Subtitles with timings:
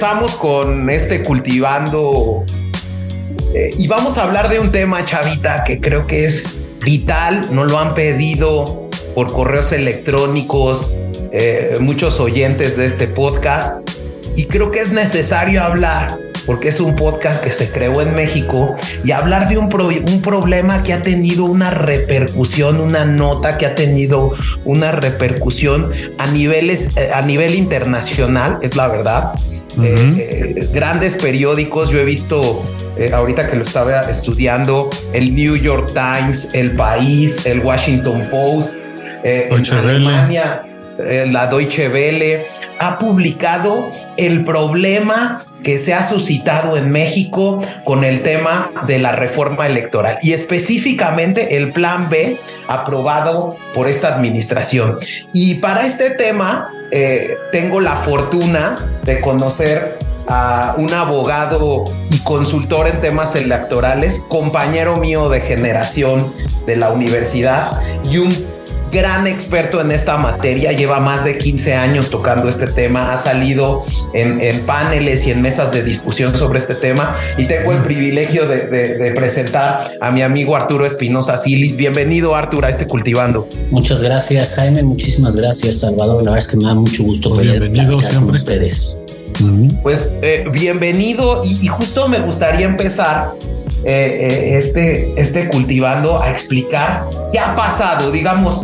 [0.00, 2.46] regresamos con este cultivando
[3.54, 7.64] eh, y vamos a hablar de un tema, chavita, que creo que es vital, no
[7.64, 10.96] lo han pedido por correos electrónicos
[11.32, 13.86] eh, muchos oyentes de este podcast
[14.36, 16.18] y creo que es necesario hablar
[16.50, 20.82] porque es un podcast que se creó en México y hablar de un, un problema
[20.82, 27.10] que ha tenido una repercusión, una nota que ha tenido una repercusión a niveles, eh,
[27.14, 29.34] a nivel internacional, es la verdad.
[29.80, 32.64] Eh, grandes periódicos, yo he visto
[32.98, 38.74] eh, ahorita que lo estaba estudiando, el New York Times, el País, el Washington Post,
[39.22, 40.62] en Alemania,
[41.26, 42.46] la Deutsche Welle,
[42.78, 49.12] ha publicado el problema que se ha suscitado en México con el tema de la
[49.12, 52.38] reforma electoral y específicamente el plan B
[52.68, 54.98] aprobado por esta administración.
[55.32, 62.86] Y para este tema eh, tengo la fortuna de conocer a un abogado y consultor
[62.86, 66.32] en temas electorales, compañero mío de generación
[66.66, 67.68] de la universidad
[68.08, 68.59] y un
[68.90, 73.82] gran experto en esta materia, lleva más de 15 años tocando este tema, ha salido
[74.14, 79.12] en, paneles y en mesas de discusión sobre este tema y tengo el privilegio de,
[79.16, 81.76] presentar a mi amigo Arturo Espinosa Silis.
[81.76, 83.48] Bienvenido Arturo a este Cultivando.
[83.70, 87.98] Muchas gracias Jaime, muchísimas gracias Salvador, la verdad es que me da mucho gusto bienvenido
[88.00, 89.00] con ustedes.
[89.82, 93.34] Pues eh, bienvenido y, justo me gustaría empezar
[93.84, 98.62] eh, eh, este, este cultivando a explicar qué ha pasado, digamos,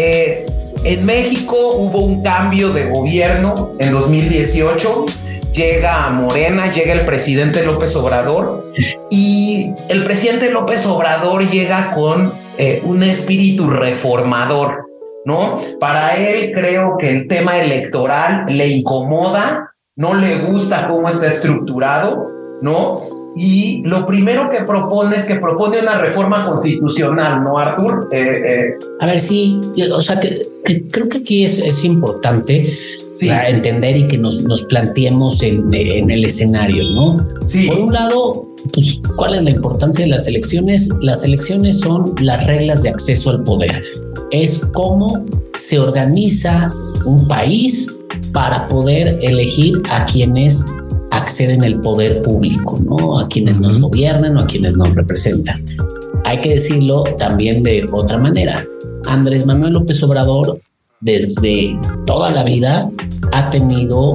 [0.00, 0.46] eh,
[0.84, 5.06] en México hubo un cambio de gobierno en 2018.
[5.52, 8.72] Llega a Morena, llega el presidente López Obrador
[9.10, 14.86] y el presidente López Obrador llega con eh, un espíritu reformador,
[15.24, 15.56] ¿no?
[15.80, 22.28] Para él creo que el tema electoral le incomoda, no le gusta cómo está estructurado,
[22.62, 23.00] ¿no?
[23.36, 28.08] Y lo primero que propone es que propone una reforma constitucional, ¿no, Artur?
[28.12, 29.60] Eh, eh, A ver, sí,
[29.92, 30.46] o sea, que,
[30.90, 32.72] creo que aquí es, es importante
[33.20, 37.16] entender y que nos, nos planteemos en, en, el escenario, ¿no?
[37.46, 37.66] Sí.
[37.66, 40.88] Por un lado, pues, ¿cuál es la importancia de las elecciones?
[41.00, 43.82] Las elecciones son las reglas de acceso al poder.
[44.30, 45.24] Es cómo
[45.58, 46.70] se organiza
[47.04, 47.98] un país
[48.32, 50.66] para poder elegir a quienes
[51.18, 53.18] acceden al poder público, ¿no?
[53.18, 55.64] A quienes nos gobiernan o a quienes nos representan.
[56.24, 58.64] Hay que decirlo también de otra manera.
[59.06, 60.60] Andrés Manuel López Obrador,
[61.00, 62.90] desde toda la vida,
[63.32, 64.12] ha tenido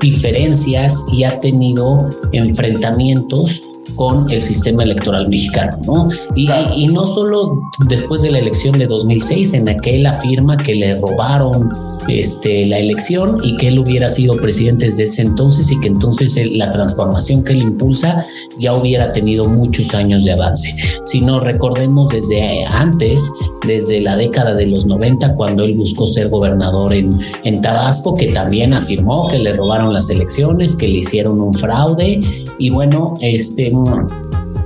[0.00, 3.62] diferencias y ha tenido enfrentamientos
[3.96, 6.08] con el sistema electoral mexicano, ¿no?
[6.34, 10.56] Y, y, no solo después de la elección de 2006, en la que él afirma
[10.56, 11.68] que le robaron
[12.08, 16.38] este, la elección y que él hubiera sido presidente desde ese entonces y que entonces
[16.52, 18.26] la transformación que él impulsa
[18.58, 20.74] ya hubiera tenido muchos años de avance.
[21.04, 23.30] Si no recordemos desde antes,
[23.66, 28.32] desde la década de los 90, cuando él buscó ser gobernador en, en Tabasco, que
[28.32, 32.20] también afirmó que le robaron las elecciones, que le hicieron un fraude
[32.58, 33.72] y bueno, este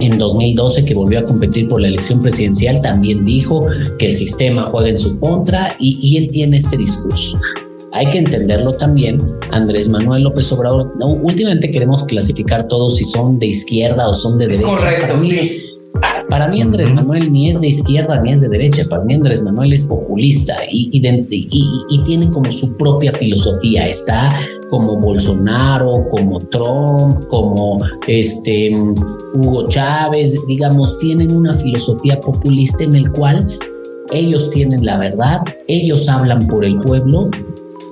[0.01, 3.67] en 2012 que volvió a competir por la elección presidencial, también dijo
[3.99, 7.39] que el sistema juega en su contra y, él tiene este discurso.
[7.93, 9.19] Hay que entenderlo también,
[9.51, 14.47] Andrés Manuel López Obrador, últimamente queremos clasificar todos si son de izquierda o son de
[14.47, 14.67] derecha.
[14.67, 15.63] Correcto, para mí, sí.
[16.29, 19.43] Para mí Andrés Manuel ni es de izquierda ni es de derecha, para mí Andrés
[19.43, 24.37] Manuel es populista y, y tiene como su propia filosofía, está
[24.71, 28.71] como Bolsonaro, como Trump, como este
[29.35, 33.59] Hugo Chávez, digamos, tienen una filosofía populista en el cual
[34.13, 37.31] ellos tienen la verdad, ellos hablan por el pueblo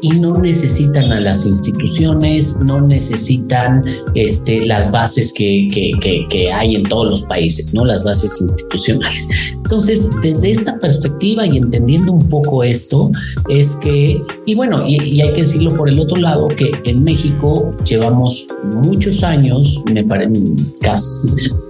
[0.00, 3.83] y no necesitan a las instituciones, no necesitan
[4.15, 5.91] este, las bases que, que,
[6.29, 7.85] que, hay en todos los países, ¿no?
[7.85, 9.29] Las bases institucionales.
[9.53, 13.11] Entonces, desde esta perspectiva y entendiendo un poco esto,
[13.49, 17.75] es que, y bueno, y, hay que decirlo por el otro lado, que en México
[17.85, 18.47] llevamos
[18.85, 20.41] muchos años, me parece
[20.81, 21.29] casi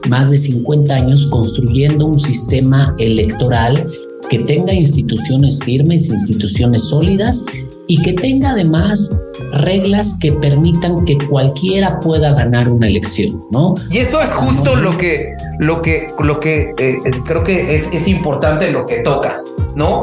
[0.09, 3.87] más de 50 años, construyendo un sistema electoral
[4.29, 7.45] que tenga instituciones firmes, instituciones sólidas
[7.89, 9.19] y que tenga además
[9.53, 13.75] reglas que permitan que cualquiera pueda ganar una elección, ¿no?
[13.91, 18.07] Y eso es justo lo que, lo que, lo que eh, creo que es, es,
[18.07, 20.03] importante lo que tocas, ¿no?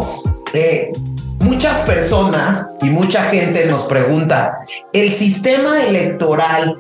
[0.54, 0.92] Eh,
[1.40, 4.58] muchas personas y mucha gente nos pregunta,
[4.92, 6.76] ¿el sistema electoral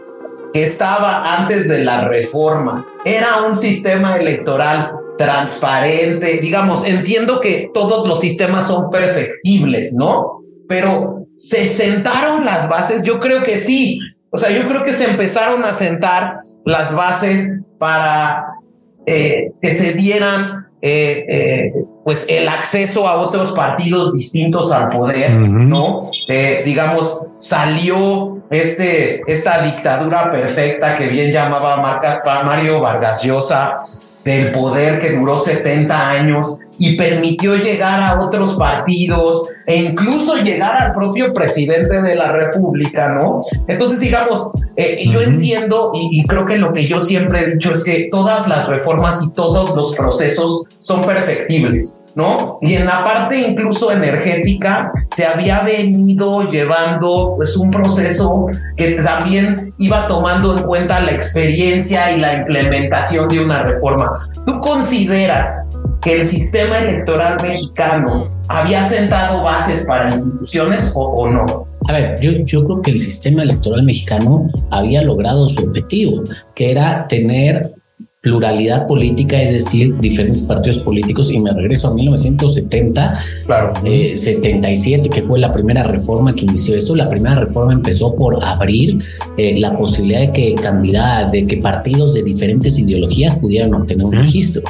[0.53, 6.39] que estaba antes de la reforma era un sistema electoral transparente?
[6.41, 10.44] Digamos, entiendo que todos los sistemas son perfectibles, ¿no?
[10.67, 13.99] Pero se sentaron las bases, yo creo que sí.
[14.29, 18.45] O sea, yo creo que se empezaron a sentar las bases para
[19.05, 21.73] eh, que se dieran eh, eh,
[22.03, 26.11] pues el acceso a otros partidos distintos al poder, ¿no?
[26.63, 31.77] digamos, salió este, esta dictadura perfecta que bien llamaba
[32.45, 33.75] Mario Vargas Llosa,
[34.23, 40.75] del poder que duró 70 años y permitió llegar a otros partidos e incluso llegar
[40.75, 43.41] al propio presidente de la República, ¿no?
[43.67, 47.71] Entonces, digamos, eh, yo entiendo y, y, creo que lo que yo siempre he dicho
[47.71, 51.99] es que todas las reformas y todos los procesos son perfectibles.
[52.15, 52.59] ¿no?
[52.61, 59.73] Y en la parte incluso energética se había venido llevando pues un proceso que también
[59.77, 64.13] iba tomando en cuenta la experiencia y la implementación de una reforma.
[64.45, 65.67] ¿Tú consideras
[66.05, 71.67] que el sistema electoral mexicano había sentado bases para instituciones o, no?
[71.87, 76.23] A ver, yo, yo creo que el sistema electoral mexicano había logrado su objetivo,
[76.53, 77.73] que era tener
[78.25, 83.73] pluralidad política, es decir, diferentes partidos políticos, y me regreso a 1970, claro.
[83.83, 86.95] 77, eh, que fue la primera reforma que inició esto.
[86.95, 88.97] La primera reforma empezó por abrir
[89.37, 94.13] eh, la posibilidad de que candidatos, de que partidos de diferentes ideologías pudieran obtener un
[94.13, 94.63] registro,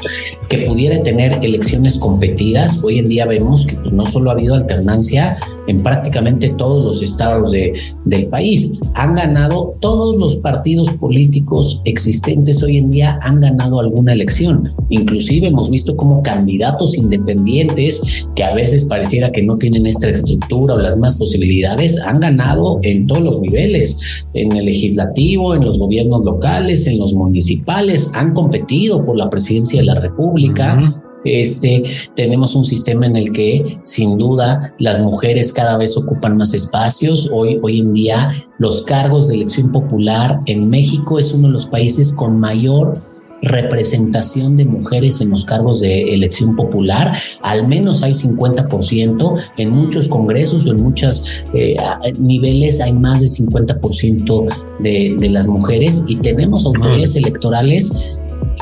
[0.49, 2.83] que pudiera tener elecciones competidas.
[2.83, 7.01] Hoy en día vemos que pues, no solo ha habido alternancia en prácticamente todos los
[7.01, 7.73] estados de,
[8.05, 8.71] del país.
[8.93, 14.71] Han ganado todos los partidos políticos existentes hoy en día, han ganado alguna elección.
[14.89, 20.75] Inclusive hemos visto como candidatos independientes que a veces pareciera que no tienen esta estructura
[20.75, 25.79] o las más posibilidades, han ganado en todos los niveles, en el legislativo, en los
[25.79, 31.01] gobiernos locales, en los municipales, han competido por la presidencia de la República.
[31.25, 31.83] Este,
[32.15, 37.29] tenemos un sistema en el que sin duda las mujeres cada vez ocupan más espacios.
[37.33, 41.65] Hoy, hoy en día los cargos de elección popular en México es uno de los
[41.65, 43.01] países con mayor
[43.41, 50.07] representación de mujeres en los cargos de elección popular, al menos hay 50%, en muchos
[50.07, 51.75] congresos o en muchos eh,
[52.17, 56.05] niveles hay más de 50% de, de las mujeres.
[56.07, 58.17] Y tenemos autoridades electorales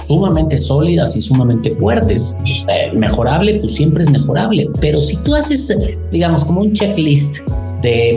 [0.08, 2.40] sumamente sólidas y sumamente fuertes.
[2.70, 5.78] Eh, mejorable, pues siempre es mejorable, pero si tú haces,
[6.12, 7.48] digamos, como un checklist
[7.82, 8.14] de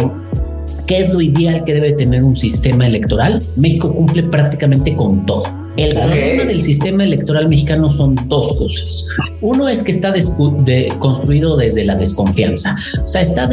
[0.87, 5.45] qué es lo ideal que debe tener un sistema electoral, México cumple prácticamente con todo.
[5.77, 9.07] El problema del sistema electoral mexicano son dos cosas.
[9.43, 10.15] Uno es que está
[10.99, 12.75] construido desde la desconfianza.
[13.05, 13.51] O sea, está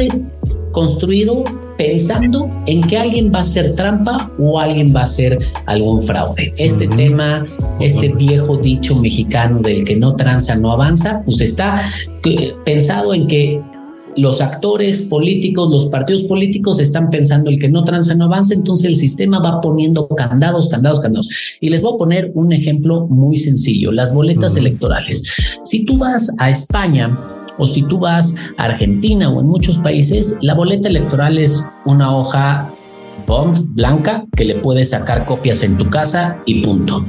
[0.71, 1.43] construido
[1.77, 6.53] pensando en que alguien va a hacer trampa o alguien va a hacer algún fraude.
[6.57, 7.45] Este tema,
[7.79, 11.91] este viejo dicho mexicano del que no tranza, no avanza, pues está
[12.65, 13.61] pensado en que
[14.17, 18.89] los actores políticos, los partidos políticos están pensando el que no tranza no avanza, entonces
[18.89, 21.29] el sistema va poniendo candados, candados, candados.
[21.59, 25.33] Y les voy a poner un ejemplo muy sencillo, las boletas electorales.
[25.63, 27.17] Si tú vas a España,
[27.57, 32.15] o si tú vas a Argentina o en muchos países, la boleta electoral es una
[32.15, 32.69] hoja
[33.27, 37.05] bond blanca que le puedes sacar copias en tu casa y punto.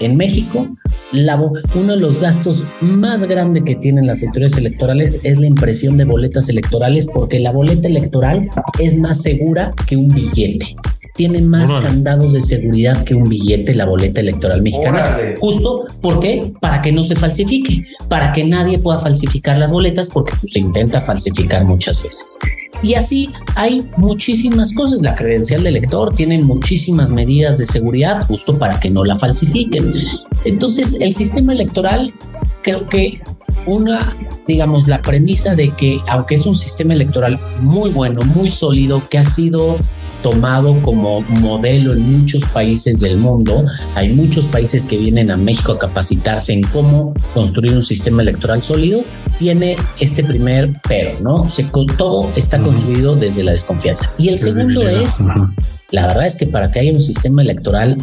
[0.00, 0.66] En México,
[1.12, 6.04] uno de los gastos más grandes que tienen las autoridades electorales es la impresión de
[6.04, 8.48] boletas electorales porque la boleta electoral
[8.80, 10.76] es más segura que un billete
[11.14, 15.16] tiene más candados de seguridad que un billete, la boleta electoral mexicana.
[15.38, 20.34] Justo porque para que no se falsifique, para que nadie pueda falsificar las boletas, porque
[20.40, 22.38] pues, se intenta falsificar muchas veces.
[22.82, 25.02] Y así hay muchísimas cosas.
[25.02, 29.94] La credencial del elector tiene muchísimas medidas de seguridad justo para que no la falsifiquen.
[30.44, 32.12] Entonces, el sistema electoral
[32.62, 33.20] creo que
[33.66, 34.00] una,
[34.48, 39.18] digamos, la premisa de que aunque es un sistema electoral muy bueno, muy sólido, que
[39.18, 39.76] ha sido
[40.24, 43.66] tomado como modelo en muchos países del mundo.
[43.94, 48.62] Hay muchos países que vienen a México a capacitarse en cómo construir un sistema electoral
[48.62, 49.02] sólido.
[49.38, 51.46] Tiene este primer pero, ¿no?
[51.50, 51.64] Se,
[51.98, 54.14] todo está construido desde la desconfianza.
[54.16, 55.20] Y el segundo es,
[55.90, 57.98] la verdad es que para que haya un sistema electoral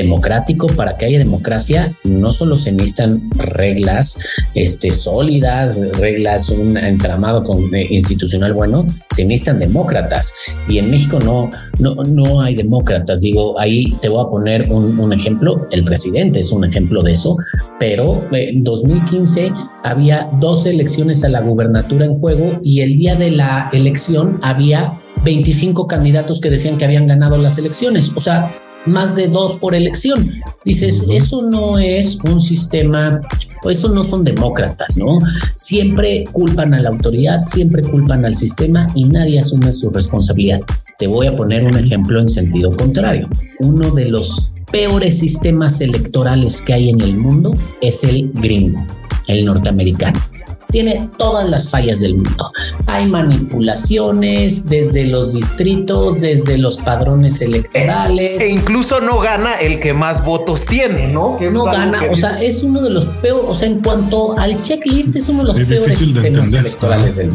[0.00, 4.18] democrático, para que haya democracia, no solo se necesitan reglas
[4.54, 10.32] este, sólidas, reglas, un entramado con, eh, institucional bueno, se necesitan demócratas.
[10.68, 13.20] Y en México no, no, no hay demócratas.
[13.22, 15.66] Digo, ahí te voy a poner un, un ejemplo.
[15.70, 17.36] El presidente es un ejemplo de eso,
[17.80, 23.14] pero eh, en 2015 había dos elecciones a la gubernatura en juego y el día
[23.14, 24.92] de la elección había
[25.24, 28.12] 25 candidatos que decían que habían ganado las elecciones.
[28.14, 28.54] O sea,
[28.86, 30.40] más de dos por elección.
[30.64, 33.20] Dices, eso no es un sistema,
[33.68, 35.18] eso no son demócratas, ¿no?
[35.54, 40.60] Siempre culpan a la autoridad, siempre culpan al sistema y nadie asume su responsabilidad.
[40.98, 43.28] Te voy a poner un ejemplo en sentido contrario.
[43.60, 48.84] Uno de los peores sistemas electorales que hay en el mundo es el gringo,
[49.26, 50.18] el norteamericano
[50.68, 52.50] tiene todas las fallas del mundo.
[52.86, 58.40] Hay manipulaciones desde los distritos, desde los padrones electorales.
[58.40, 61.38] E, incluso no gana el que más votos tiene, ¿no?
[61.52, 65.14] no gana, o sea, es uno de los peores, o sea, en cuanto al checklist,
[65.16, 67.30] es uno de los peores sistemas electorales del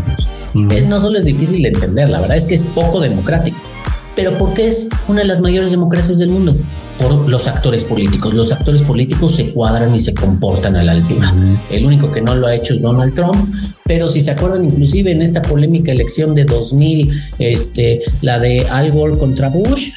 [0.53, 0.75] mundo.
[0.87, 3.57] No solo es difícil de entender, la verdad es que es poco democrático
[4.15, 6.53] pero porque es una de las mayores democracias del mundo
[7.01, 8.33] por los actores políticos.
[8.33, 11.33] Los actores políticos se cuadran y se comportan a la altura.
[11.69, 13.35] El único que no lo ha hecho es Donald Trump,
[13.85, 18.91] pero si se acuerdan inclusive en esta polémica elección de 2000, este, la de Al
[18.91, 19.91] Gore contra Bush,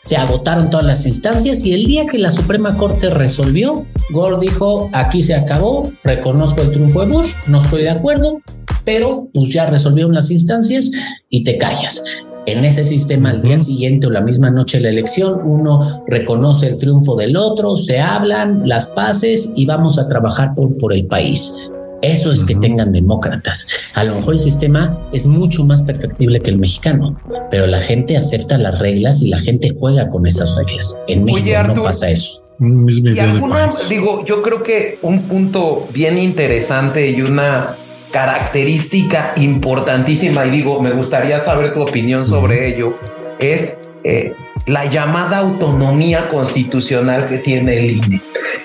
[0.00, 4.90] se agotaron todas las instancias y el día que la Suprema Corte resolvió, Gore dijo,
[4.92, 8.40] aquí se acabó, reconozco el triunfo de Bush, no estoy de acuerdo,
[8.84, 10.90] pero pues ya resolvieron las instancias
[11.28, 12.02] y te callas
[12.52, 16.68] en ese sistema al día siguiente o la misma noche de la elección, uno reconoce
[16.68, 21.06] el triunfo del otro, se hablan las paces y vamos a trabajar por, por el
[21.06, 21.70] país.
[22.00, 23.68] Eso es que tengan demócratas.
[23.94, 28.16] A lo mejor el sistema es mucho más perfectible que el mexicano, pero la gente
[28.16, 31.02] acepta las reglas y la gente juega con esas reglas.
[31.08, 32.44] En México no pasa eso.
[32.60, 37.76] Y alguna, digo, yo creo que un punto bien interesante y una
[38.10, 42.98] característica importantísima, y digo, me gustaría saber tu opinión sobre ello,
[43.38, 44.32] es eh,
[44.66, 48.22] la llamada autonomía constitucional que tiene el INE.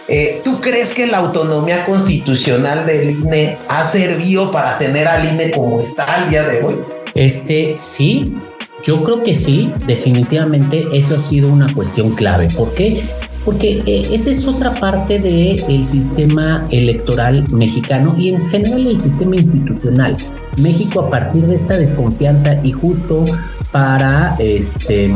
[0.08, 5.52] Eh, ¿Tú crees que la autonomía constitucional del INE ha servido para tener al INE
[5.52, 6.80] como está al día de hoy?
[7.16, 8.36] Este sí,
[8.84, 12.50] yo creo que sí, definitivamente eso ha sido una cuestión clave.
[12.50, 13.04] ¿Por qué?
[13.46, 19.36] Porque eh, esa es otra parte del sistema electoral mexicano y en general el sistema
[19.36, 20.18] institucional.
[20.62, 23.26] México a partir de esta desconfianza y justo
[23.72, 25.12] para este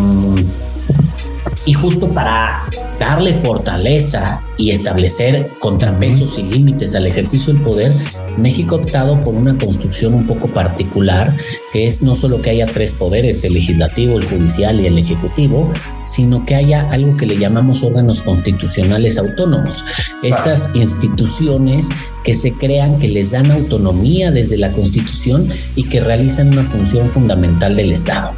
[1.67, 2.63] y justo para
[2.97, 7.91] darle fortaleza y establecer contrapesos y límites al ejercicio del poder,
[8.38, 11.36] México ha optado por una construcción un poco particular,
[11.74, 15.71] que es no solo que haya tres poderes, el legislativo, el judicial y el ejecutivo,
[16.05, 19.83] sino que haya algo que le llamamos órganos constitucionales autónomos.
[20.24, 21.89] Estas instituciones
[22.24, 27.12] que se crean, que les dan autonomía desde la Constitución y que realizan una función
[27.12, 28.31] fundamental del Estado.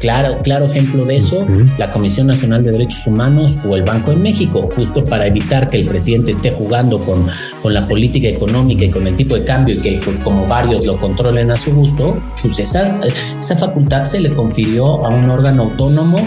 [0.00, 1.46] Claro, claro ejemplo de eso,
[1.78, 5.78] la Comisión Nacional de Derechos Humanos o el Banco de México, justo para evitar que
[5.78, 7.26] el presidente esté jugando con,
[7.62, 11.00] con la política económica y con el tipo de cambio y que como varios lo
[11.00, 13.00] controlen a su gusto, pues esa,
[13.38, 16.18] esa facultad se le confirió a un órgano autónomo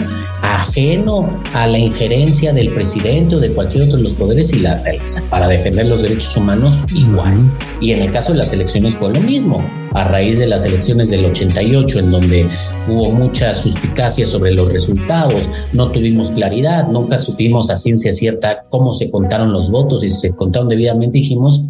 [0.42, 4.82] ajeno a la injerencia del presidente o de cualquier otro de los poderes y la
[5.28, 7.38] para defender los derechos humanos igual.
[7.80, 9.64] Y en el caso de las elecciones fue lo mismo.
[9.92, 12.48] A raíz de las elecciones del 88, en donde
[12.88, 18.94] hubo mucha suspicacia sobre los resultados, no tuvimos claridad, nunca supimos a ciencia cierta cómo
[18.94, 21.62] se contaron los votos y si se contaron debidamente, dijimos,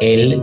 [0.00, 0.42] el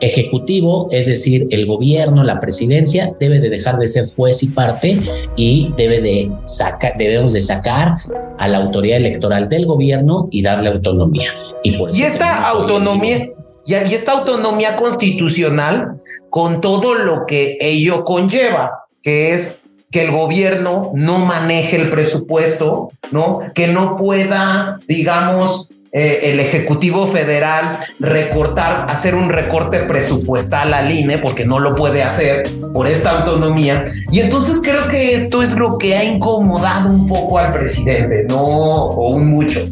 [0.00, 4.98] ejecutivo, es decir, el gobierno, la presidencia, debe de dejar de ser juez y parte
[5.36, 7.98] y debe de sacar, debemos de sacar
[8.38, 11.32] a la autoridad electoral del gobierno y darle autonomía.
[11.62, 13.28] Y, por y esta autonomía,
[13.66, 15.98] y, y esta autonomía constitucional
[16.30, 22.92] con todo lo que ello conlleva, que es que el gobierno no maneje el presupuesto,
[23.10, 23.40] ¿no?
[23.54, 31.18] Que no pueda, digamos, eh, el Ejecutivo Federal recortar, hacer un recorte presupuestal al INE,
[31.18, 33.82] porque no lo puede hacer por esta autonomía.
[34.12, 38.40] Y entonces creo que esto es lo que ha incomodado un poco al presidente, no
[38.40, 39.66] o un mucho.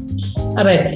[0.56, 0.94] A ver,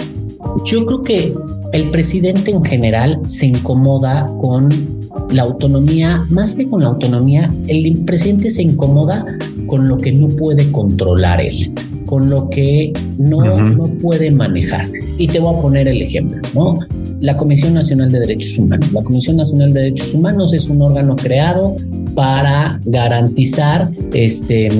[0.64, 1.32] yo creo que
[1.72, 8.04] el presidente en general se incomoda con la autonomía, más que con la autonomía, el
[8.04, 9.24] presidente se incomoda
[9.66, 11.72] con lo que no puede controlar él
[12.12, 13.40] con lo que no,
[13.70, 14.86] no puede manejar.
[15.16, 16.78] Y te voy a poner el ejemplo, ¿no?
[17.20, 18.92] La Comisión Nacional de Derechos Humanos.
[18.92, 21.74] La Comisión Nacional de Derechos Humanos es un órgano creado
[22.14, 24.70] para garantizar este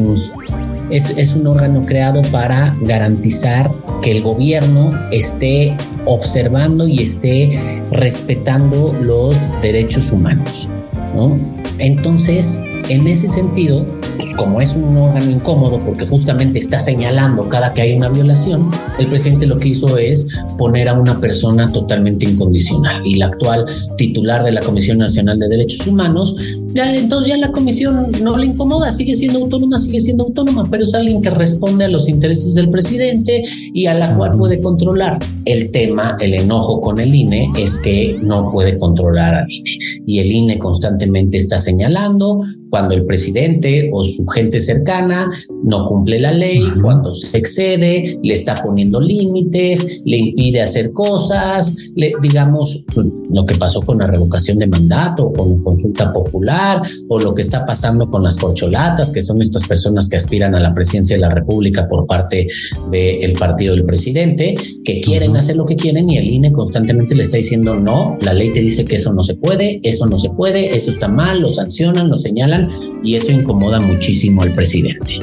[0.91, 3.71] es, un órgano creado para garantizar
[4.03, 10.69] que el gobierno esté observando y esté respetando los derechos humanos.
[11.15, 11.37] ¿no?
[11.79, 13.85] Entonces, en ese sentido,
[14.17, 18.71] pues como es un órgano incómodo porque justamente está señalando cada que hay una violación,
[18.99, 23.07] el presidente lo que hizo es poner a una persona totalmente incondicional.
[23.07, 26.37] Y la actual titular de la Comisión Nacional de Derechos Humanos,
[26.75, 30.85] ya, entonces ya la comisión no le incomoda, sigue siendo autónoma, sigue siendo autónoma, pero
[30.85, 35.19] es alguien que responde a los intereses del presidente y a la cual puede controlar.
[35.45, 40.19] El tema, el enojo con el INE es que no puede controlar al INE y
[40.19, 45.31] el INE constantemente está señalando cuando el presidente o su gente cercana
[45.62, 51.76] no cumple la ley, cuando se excede, le está poniendo límites, le impide hacer cosas,
[51.95, 52.87] le, digamos,
[53.31, 57.67] lo que pasó con la revocación de mandato, con consulta popular, o lo que está
[57.67, 61.29] pasando con las corcholatas, que son estas personas que aspiran a la presidencia de la
[61.29, 62.49] República por parte
[62.91, 67.21] del partido del presidente, que quieren hacer lo que quieren y el INE constantemente le
[67.21, 70.31] está diciendo no, la ley te dice que eso no se puede, eso no se
[70.31, 72.62] puede, eso está mal, lo sancionan, lo señalan
[73.02, 75.19] y eso incomoda muchísimo al presidente.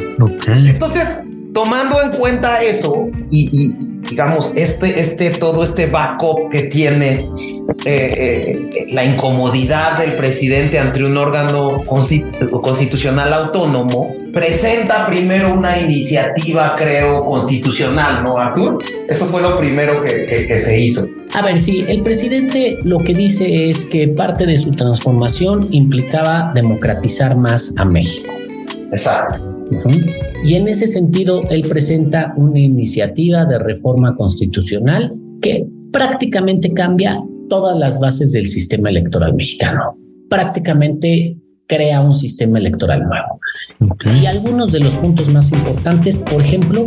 [0.48, 3.74] Entonces, tomando en cuenta eso y,
[4.10, 7.18] digamos este, este, todo este backup que tiene
[7.86, 16.76] eh, eh, la incomodidad del presidente ante un órgano constitucional autónomo, presenta primero una iniciativa,
[16.78, 18.84] creo, constitucional, ¿no, Artur?
[19.08, 21.08] Eso fue lo primero que se hizo.
[21.36, 26.52] A ver, sí, el presidente lo que dice es que parte de su transformación implicaba
[26.56, 28.34] democratizar más a México.
[28.92, 29.59] Exacto.
[30.44, 37.78] Y en ese sentido, él presenta una iniciativa de reforma constitucional que prácticamente cambia todas
[37.78, 39.98] las bases del sistema electoral mexicano.
[40.30, 43.40] Prácticamente crea un sistema electoral nuevo.
[44.22, 46.86] Y algunos de los puntos más importantes, por ejemplo,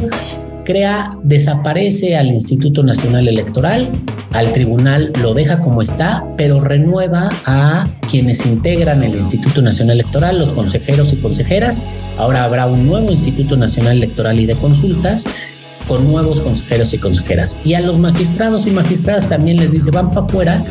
[0.64, 3.88] crea, desaparece al Instituto Nacional Electoral,
[4.32, 10.38] al tribunal lo deja como está, pero renueva a quienes integran el Instituto Nacional Electoral,
[10.38, 11.82] los consejeros y consejeras.
[12.18, 15.26] Ahora habrá un nuevo Instituto Nacional Electoral y de Consultas
[15.88, 17.60] con nuevos consejeros y consejeras.
[17.64, 20.64] Y a los magistrados y magistradas también les dice van para afuera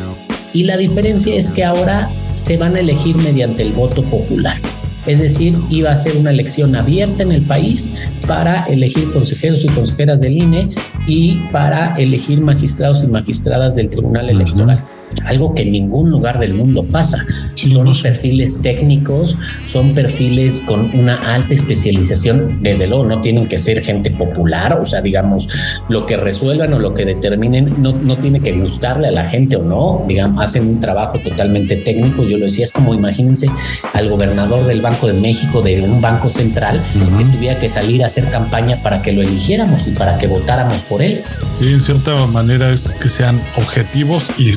[0.52, 4.58] y la diferencia es que ahora se van a elegir mediante el voto popular.
[5.06, 7.92] Es decir, iba a ser una elección abierta en el país
[8.26, 10.70] para elegir consejeros y consejeras del INE
[11.06, 14.80] y para elegir magistrados y magistradas del Tribunal Electoral
[15.24, 17.24] algo que en ningún lugar del mundo pasa.
[17.54, 22.62] son perfiles técnicos, son perfiles con una alta especialización.
[22.62, 25.48] Desde luego, no tienen que ser gente popular, o sea, digamos,
[25.88, 29.56] lo que resuelvan o lo que determinen no, no tiene que gustarle a la gente
[29.56, 30.04] o no.
[30.06, 32.24] Digamos, hacen un trabajo totalmente técnico.
[32.24, 33.48] Yo lo decía, es como imagínense
[33.92, 38.06] al gobernador del Banco de México, de un banco central, que tuviera que salir a
[38.06, 41.20] hacer campaña para que lo eligiéramos y para que votáramos por él.
[41.50, 44.52] Sí, en cierta manera es que sean objetivos y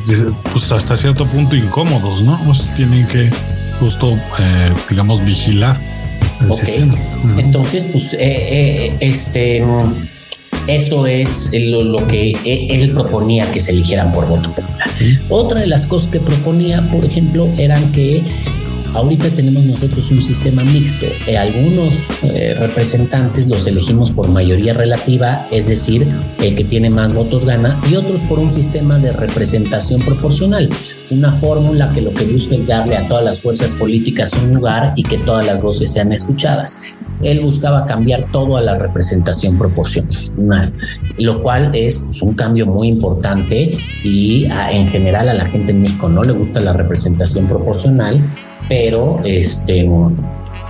[0.52, 2.40] pues hasta cierto punto incómodos, ¿no?
[2.46, 3.30] Pues tienen que
[3.80, 5.78] justo, eh, digamos, vigilar
[6.42, 6.96] el sistema.
[7.38, 9.64] Entonces, pues, eh, eh, este,
[10.68, 14.90] eso es lo, que él proponía que se eligieran por voto popular.
[15.30, 18.24] Otra de las cosas que proponía, por ejemplo, eran que
[18.96, 21.06] Ahorita tenemos nosotros un sistema mixto.
[21.28, 26.08] Eh, algunos eh, representantes los elegimos por mayoría relativa, es decir,
[26.42, 30.70] el que tiene más votos gana, y otros por un sistema de representación proporcional.
[31.12, 34.94] Una fórmula que lo que busca es darle a todas las fuerzas políticas un lugar
[34.96, 36.82] y que todas las voces sean escuchadas.
[37.22, 40.72] Él buscaba cambiar todo a la representación proporcional,
[41.18, 45.82] lo cual es pues, un cambio muy importante y en general a la gente en
[45.82, 48.22] México no le gusta la representación proporcional
[48.70, 49.88] pero este,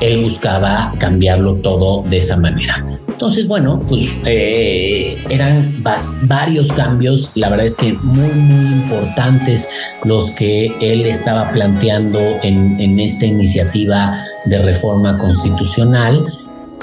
[0.01, 2.85] él buscaba cambiarlo todo de esa manera.
[3.07, 5.81] Entonces, bueno, pues eh, eran
[6.23, 9.69] varios cambios, la verdad es que muy, muy importantes
[10.03, 16.25] los que él estaba planteando en, en esta iniciativa de reforma constitucional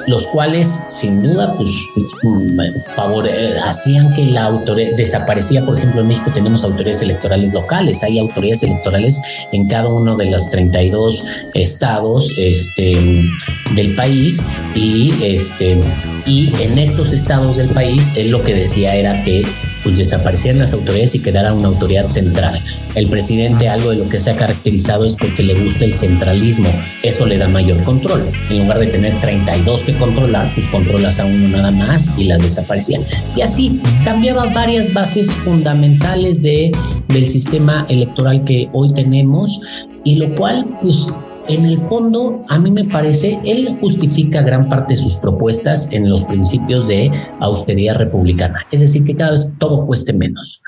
[0.07, 1.71] los cuales sin duda pues
[3.65, 8.63] hacían que la autoridad desaparecía, por ejemplo en México tenemos autoridades electorales locales, hay autoridades
[8.63, 9.21] electorales
[9.53, 11.25] en cada uno de los 32
[11.55, 13.25] estados este,
[13.75, 14.43] del país
[14.75, 15.79] y, este,
[16.27, 19.43] y en estos estados del país él lo que decía era que
[19.83, 22.61] pues desaparecieran las autoridades y quedara una autoridad central.
[22.95, 26.69] El presidente algo de lo que se ha caracterizado es porque le gusta el centralismo.
[27.03, 28.31] Eso le da mayor control.
[28.51, 32.43] En lugar de tener 32 que controlar, pues controlas a uno nada más y las
[32.43, 33.03] desaparecían.
[33.37, 36.71] Y así cambiaba varias bases fundamentales de,
[37.09, 39.61] del sistema electoral que hoy tenemos
[40.05, 41.07] y lo cual pues
[41.49, 46.09] en el fondo, a mí me parece, él justifica gran parte de sus propuestas en
[46.09, 50.63] los principios de austeridad republicana, es decir, que cada vez todo cueste menos.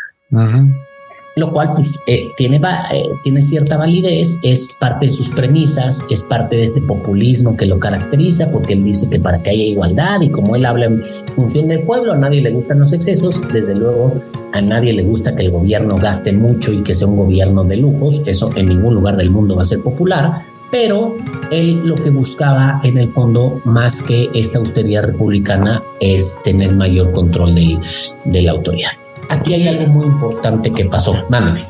[1.37, 2.57] Lo cual pues, eh, tiene,
[2.93, 7.67] eh, tiene cierta validez, es parte de sus premisas, es parte de este populismo que
[7.67, 11.03] lo caracteriza, porque él dice que para que haya igualdad y como él habla en
[11.35, 15.35] función del pueblo, a nadie le gustan los excesos, desde luego a nadie le gusta
[15.35, 18.95] que el gobierno gaste mucho y que sea un gobierno de lujos, eso en ningún
[18.95, 20.43] lugar del mundo va a ser popular,
[20.75, 21.15] pero
[21.53, 27.13] él lo que buscaba en el fondo, más que esta austeridad republicana, es tener mayor
[27.13, 27.79] control de,
[28.25, 28.91] de la autoridad.
[29.31, 31.15] Aquí hay algo muy importante que pasó.
[31.29, 31.63] Mándame.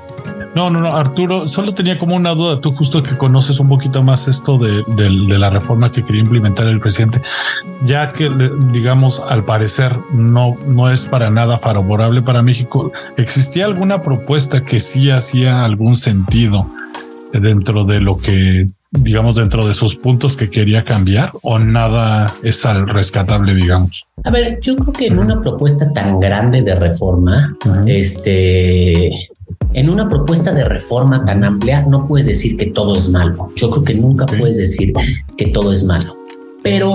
[0.55, 2.63] No, no, no, Arturo, solo tenía como una duda.
[2.63, 4.83] Tú justo que conoces un poquito más esto de,
[5.39, 7.21] la reforma que quería implementar el presidente,
[7.85, 8.31] ya que
[8.73, 12.91] digamos al parecer no, no es para nada favorable para México.
[13.19, 16.67] ¿Existía alguna propuesta que sí hacía algún sentido
[17.35, 22.65] dentro de lo que digamos, dentro de sus puntos que quería cambiar o nada es
[22.65, 24.07] al rescatable, digamos?
[24.23, 29.09] A ver, yo creo que en una propuesta tan grande de reforma, este,
[29.75, 33.51] en una propuesta de reforma tan amplia, no puedes decir que todo es malo.
[33.57, 34.93] Yo creo que nunca puedes decir
[35.37, 36.07] que todo es malo.
[36.63, 36.93] Pero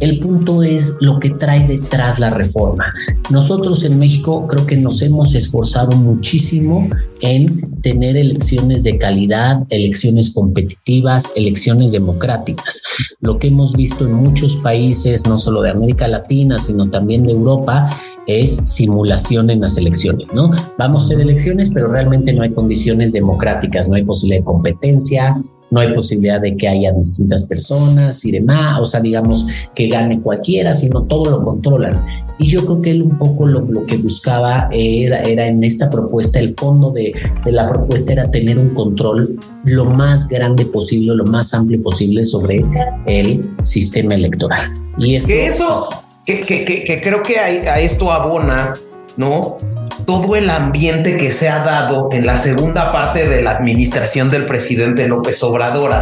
[0.00, 2.86] el punto es lo que trae detrás la reforma.
[3.30, 6.88] Nosotros en México creo que nos hemos esforzado muchísimo
[7.20, 12.82] en tener elecciones de calidad, elecciones competitivas, elecciones democráticas.
[13.20, 17.32] Lo que hemos visto en muchos países, no solo de América Latina, sino también de
[17.32, 17.88] Europa,
[18.26, 20.50] es simulación en las elecciones, ¿no?
[20.78, 25.36] Vamos a hacer elecciones, pero realmente no hay condiciones democráticas, no hay posibilidad de competencia,
[25.74, 30.20] no hay posibilidad de que haya distintas personas y demás, o sea, digamos que gane
[30.20, 32.00] cualquiera, sino todo lo controlan.
[32.38, 35.90] Y yo creo que él un poco lo, lo que buscaba era, era, en esta
[35.90, 37.12] propuesta, el fondo de,
[37.44, 42.24] de, la propuesta era tener un control lo más grande posible, lo más amplio posible
[42.24, 42.64] sobre
[43.06, 44.72] el sistema electoral.
[44.98, 45.88] Y esto, que eso,
[46.24, 48.74] que, que, que, creo que a, a esto abona,
[49.16, 49.58] ¿no?
[50.06, 54.46] Todo el ambiente que se ha dado en la segunda parte de la administración del
[54.46, 55.94] presidente López Obrador,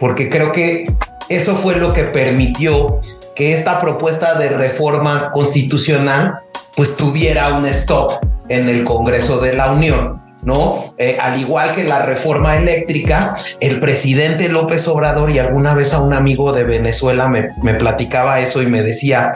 [0.00, 0.86] porque creo que
[1.28, 3.00] eso fue lo que permitió
[3.34, 6.40] que esta propuesta de reforma constitucional
[6.76, 10.22] pues tuviera un stop en el Congreso de la Unión.
[10.42, 10.94] ¿no?
[10.98, 16.02] Eh, al igual que la reforma eléctrica, el presidente López Obrador y alguna vez a
[16.02, 19.32] un amigo de Venezuela me, me platicaba eso y me decía,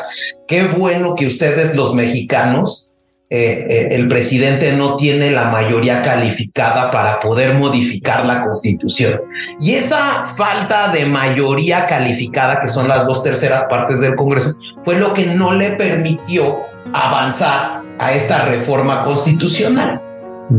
[0.47, 2.88] qué bueno que ustedes los mexicanos
[3.31, 9.21] eh, eh, el presidente no tiene la mayoría calificada para poder modificar la constitución.
[9.61, 14.99] Y esa falta de mayoría calificada, que son las dos terceras partes del Congreso, fue
[14.99, 16.61] lo que no le permitió
[16.95, 20.01] avanzar a esta reforma constitucional.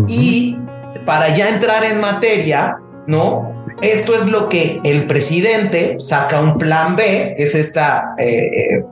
[0.07, 0.55] Y
[1.07, 2.77] para ya entrar en materia,
[3.07, 3.65] ¿no?
[3.81, 8.83] Esto es lo que el presidente saca un plan B, que es esta, eh,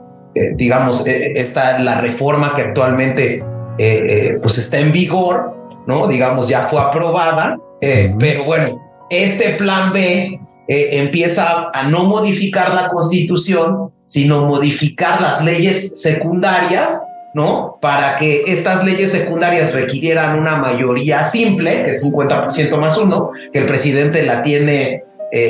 [0.56, 3.44] digamos, esta la reforma que actualmente
[3.78, 5.54] eh, eh, pues está en vigor,
[5.86, 6.08] ¿no?
[6.08, 12.90] Digamos, ya fue aprobada, eh, pero bueno, este plan B empieza a no modificar la
[12.90, 17.78] constitución, sino modificar las leyes secundarias, ¿no?
[17.80, 23.60] Para que estas leyes secundarias requirieran una mayoría simple, que es 50% más uno, que
[23.60, 25.04] el presidente la tiene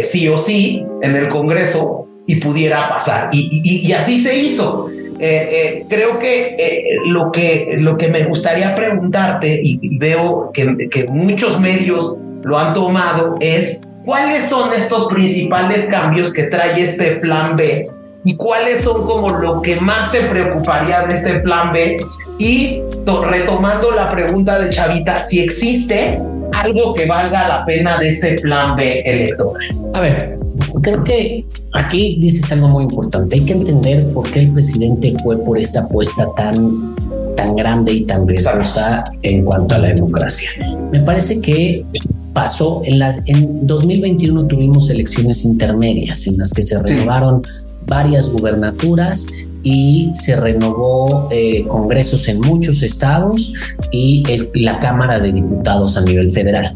[0.05, 3.31] sí o sí en el Congreso y pudiera pasar.
[3.33, 4.89] y así se hizo.
[5.21, 5.49] Eh,
[5.81, 11.07] eh, creo que, eh, lo que lo que me gustaría preguntarte, y, veo que, que,
[11.09, 17.57] muchos medios lo han tomado, es cuáles son estos principales cambios que trae este plan
[17.57, 17.89] B
[18.25, 21.97] y cuáles son como lo que más te preocuparía de este plan B.
[22.39, 26.21] Y retomando la pregunta de Chavita, si existe
[26.53, 29.69] algo que valga la pena de este plan B electoral.
[29.95, 30.39] A ver,
[30.81, 33.37] creo que aquí dices algo muy importante.
[33.37, 36.95] Hay que entender por qué el presidente fue por esta apuesta tan,
[37.37, 40.51] tan grande y tan riesgosa en cuanto a la democracia.
[40.93, 41.85] Me parece que
[42.33, 47.43] pasó en las en 2021 tuvimos elecciones intermedias en las que se renovaron
[47.87, 49.27] varias gubernaturas
[49.63, 53.53] y se renovó eh, congresos en muchos estados
[53.91, 54.23] y
[54.55, 56.75] la Cámara de Diputados a nivel federal.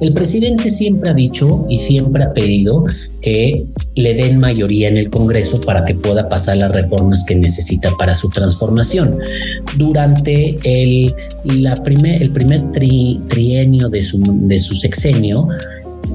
[0.00, 2.84] El presidente siempre ha dicho y siempre ha pedido
[3.20, 7.96] que le den mayoría en el Congreso para que pueda pasar las reformas que necesita
[7.96, 9.18] para su transformación.
[9.76, 11.14] Durante el,
[11.82, 12.72] primer,
[13.28, 15.48] trienio de su sexenio,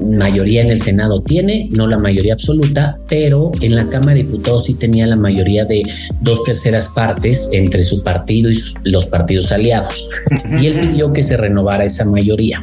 [0.02, 4.64] mayoría en el Senado tiene, no la mayoría absoluta, pero en la Cámara de Diputados
[4.64, 5.82] sí tenía la mayoría de
[6.20, 10.08] dos terceras partes entre su partido y los partidos aliados.
[10.60, 12.60] Y él pidió que se renovara esa mayoría.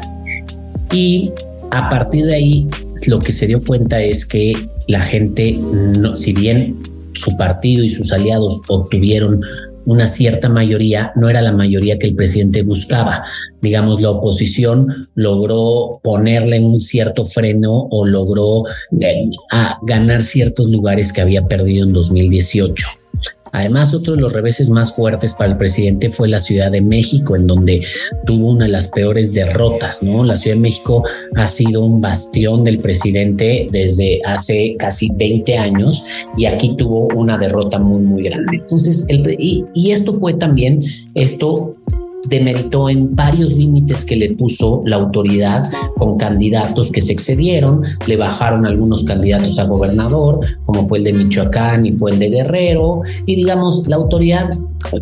[0.91, 1.31] Y
[1.71, 2.67] a partir de ahí,
[3.07, 4.53] lo que se dio cuenta es que
[4.87, 9.41] la gente, no, si bien su partido y sus aliados obtuvieron
[9.85, 13.23] una cierta mayoría, no era la mayoría que el presidente buscaba.
[13.61, 18.65] Digamos, la oposición logró ponerle un cierto freno o logró
[18.99, 19.29] eh,
[19.81, 23.00] ganar ciertos lugares que había perdido en 2018.
[23.51, 27.35] Además, otro de los reveses más fuertes para el presidente fue la Ciudad de México,
[27.35, 27.85] en donde
[28.25, 30.23] tuvo una de las peores derrotas, ¿no?
[30.23, 31.03] La Ciudad de México
[31.35, 36.03] ha sido un bastión del presidente desde hace casi 20 años
[36.37, 38.57] y aquí tuvo una derrota muy, muy grande.
[38.57, 40.83] Entonces, el, y, y esto fue también,
[41.13, 41.75] esto
[42.27, 45.63] demeritó en varios límites que le puso la autoridad
[45.97, 51.13] con candidatos que se excedieron, le bajaron algunos candidatos a gobernador, como fue el de
[51.13, 54.49] Michoacán y fue el de Guerrero, y digamos, la autoridad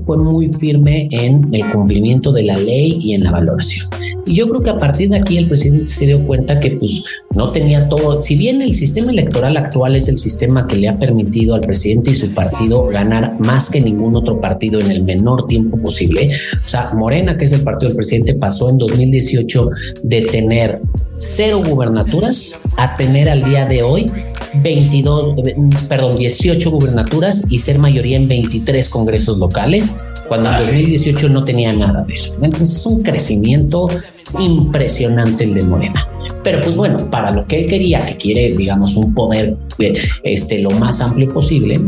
[0.05, 3.87] fue muy firme en el cumplimiento de la ley y en la valoración.
[4.25, 7.03] Y yo creo que a partir de aquí el presidente se dio cuenta que pues
[7.35, 10.99] no tenía todo, si bien el sistema electoral actual es el sistema que le ha
[10.99, 15.47] permitido al presidente y su partido ganar más que ningún otro partido en el menor
[15.47, 19.71] tiempo posible, o sea, Morena, que es el partido del presidente, pasó en 2018
[20.03, 20.79] de tener
[21.17, 24.05] cero gubernaturas a tener al día de hoy
[24.61, 25.35] 22,
[25.87, 31.73] perdón, 18 gubernaturas y ser mayoría en 23 congresos locales cuando en 2018 no tenía
[31.73, 32.35] nada de eso.
[32.43, 33.89] Entonces es un crecimiento
[34.37, 36.07] impresionante el de Morena.
[36.43, 40.59] Pero pues bueno, para lo que él quería, que quiere, digamos, un poder eh, este,
[40.59, 41.79] lo más amplio posible,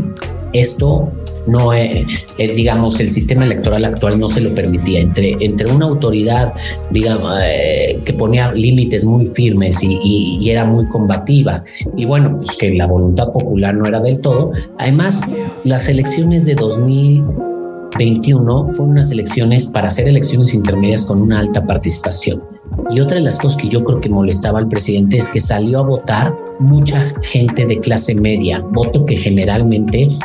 [0.52, 1.12] esto
[1.46, 2.06] no, eh,
[2.38, 5.00] eh, digamos, el sistema electoral actual no se lo permitía.
[5.00, 6.54] Entre, entre una autoridad,
[6.90, 7.32] digamos,
[8.04, 11.64] que ponía límites muy firmes y, era muy combativa,
[11.96, 14.52] y bueno, pues que la voluntad popular no era del todo.
[14.78, 15.22] Además,
[15.64, 17.24] las elecciones de 2000
[17.98, 22.42] 21 fueron unas elecciones para hacer elecciones intermedias con una alta participación.
[22.90, 25.80] Y otra de las cosas que yo creo que molestaba al presidente es que salió
[25.80, 30.18] a votar mucha gente de clase media, voto que generalmente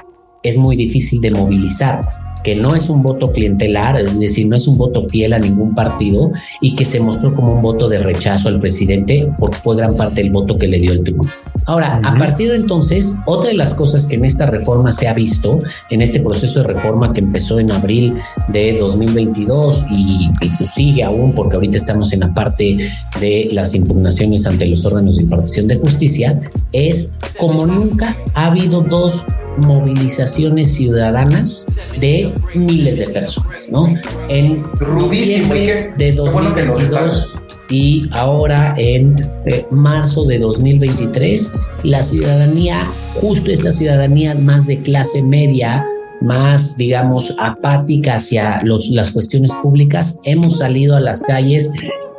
[0.44, 2.02] es muy difícil de movilizar
[2.48, 5.76] que no es un voto clientelar, es decir, no es un voto fiel a ningún
[5.76, 9.98] partido y que se mostró como un voto de rechazo al presidente porque fue gran
[9.98, 11.42] parte del voto que le dio el triunfo.
[11.66, 15.14] Ahora, a partir de entonces, otra de las cosas que en esta reforma se ha
[15.14, 18.16] visto, en este proceso de reforma que empezó en abril
[18.48, 22.78] de 2022 y, pues sigue aún porque ahorita estamos en la parte
[23.20, 26.40] de las impugnaciones ante los órganos de impartición de justicia,
[26.72, 29.26] es como nunca ha habido dos
[29.58, 33.94] movilizaciones ciudadanas de miles de personas, ¿no?
[34.30, 37.36] En noviembre de 2022
[37.70, 39.16] y ahora en
[39.46, 45.86] eh, marzo de 2023, la ciudadanía, justo esta ciudadanía más de clase media,
[46.22, 51.70] más, digamos, apática hacia los, las cuestiones públicas, hemos salido a las calles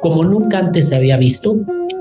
[0.01, 1.57] como nunca antes se había visto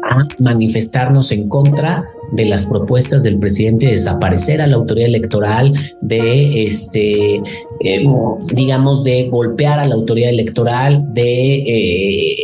[0.09, 5.73] a manifestarnos en contra de las propuestas del presidente de desaparecer a la autoridad electoral,
[6.01, 7.41] de este,
[7.81, 8.05] eh,
[8.53, 12.37] digamos, de golpear a la autoridad electoral, de eh,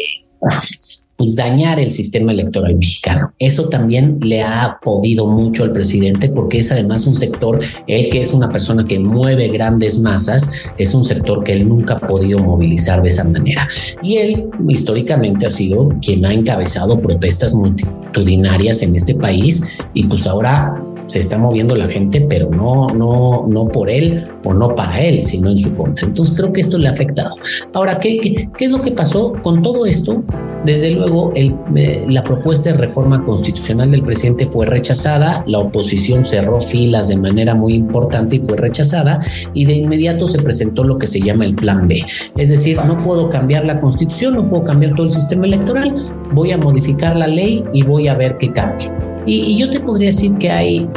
[1.24, 3.34] pues, dañar el sistema electoral mexicano.
[3.40, 8.20] Eso también le ha podido mucho al presidente porque es además un sector, él que
[8.20, 12.40] es una persona que mueve grandes masas, es un sector que él nunca ha podido
[12.40, 13.68] movilizar de esa manera.
[14.02, 20.28] Y él históricamente ha sido quien ha encabezado protestas multitudinarias en este país y pues
[20.28, 25.02] ahora se está moviendo la gente, pero no, no, no por él o no para
[25.02, 26.08] él, sino en su contra.
[26.08, 27.36] Entonces creo que esto le ha afectado.
[27.74, 30.24] Ahora, ¿qué, qué, qué es lo que pasó con todo esto?
[30.66, 36.24] Desde luego, el, eh, la propuesta de reforma constitucional del presidente fue rechazada, la oposición
[36.24, 39.20] cerró filas de manera muy importante y fue rechazada,
[39.54, 42.02] y de inmediato se presentó lo que se llama el Plan B.
[42.38, 46.54] Es decir, no puedo cambiar la constitución, no puedo cambiar todo el sistema electoral, voy
[46.54, 49.13] a modificar la ley y voy a ver qué cambia.
[49.26, 50.90] Y, yo te podría decir que hay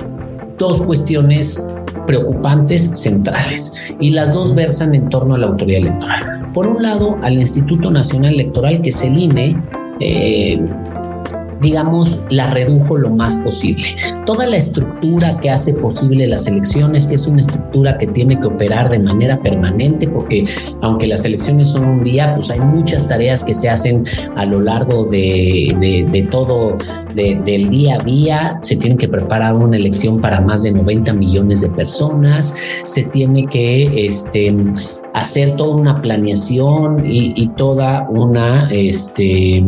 [0.59, 1.73] dos cuestiones
[2.07, 6.53] preocupantes centrales y las dos versan en torno a la autoridad electoral.
[6.55, 9.63] Por un lado, al Instituto Nacional Electoral, que es el INE,
[10.01, 10.61] eh,
[11.61, 13.85] digamos, la redujo lo más posible.
[14.25, 18.47] Toda la estructura que hace posible las elecciones, que es una estructura que tiene que
[18.47, 20.45] operar de manera permanente, porque
[20.83, 24.05] aunque las elecciones son un día, pues hay muchas tareas que se hacen
[24.37, 26.77] a lo largo de, de, todo,
[27.15, 28.59] del día a día.
[28.63, 33.47] Se tiene que preparar una elección para más de 90 millones de personas, se tiene
[33.47, 34.55] que, este,
[35.15, 39.65] hacer toda una planeación y, y toda una, este,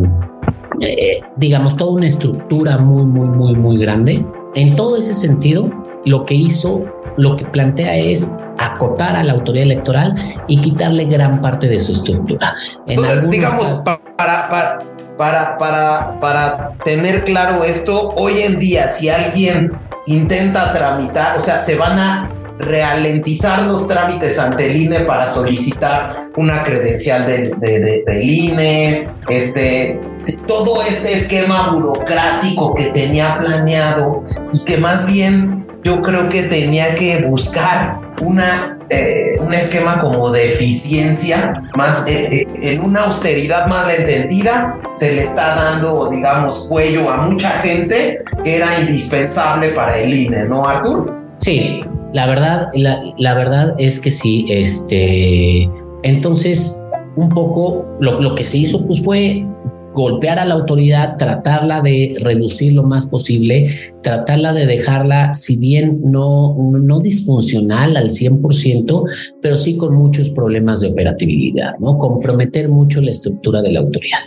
[0.81, 4.25] eh, digamos, toda una estructura muy, muy, muy, muy grande.
[4.55, 5.69] En todo ese sentido,
[6.05, 6.85] lo que hizo,
[7.17, 10.15] lo que plantea es acotar a la autoridad electoral
[10.47, 12.55] y quitarle gran parte de su estructura.
[12.87, 14.79] Entonces, digamos, para, para,
[15.17, 19.71] para, para, para tener claro esto, hoy en día, si alguien
[20.05, 26.29] intenta tramitar, o sea, se van a ralentizar los trámites ante el INE para solicitar
[26.35, 29.99] una credencial del, del INE, este,
[30.45, 36.95] todo este esquema burocrático que tenía planeado y que más bien yo creo que tenía
[36.95, 43.67] que buscar una, eh, un esquema como de eficiencia, más eh, eh, en una austeridad
[43.67, 49.97] mal entendida, se le está dando, digamos, cuello a mucha gente que era indispensable para
[49.97, 51.15] el INE, ¿no, Artur?
[51.37, 51.81] Sí,
[52.13, 55.69] la verdad, la, la verdad es que sí, este,
[56.03, 56.81] entonces
[57.15, 59.45] un poco lo, lo que se hizo pues fue
[59.93, 63.69] golpear a la autoridad, tratarla de reducir lo más posible,
[64.03, 69.03] tratarla de dejarla, si bien no, no disfuncional al 100%,
[69.41, 71.97] pero sí con muchos problemas de operatividad, ¿no?
[71.97, 74.19] Comprometer mucho la estructura de la autoridad.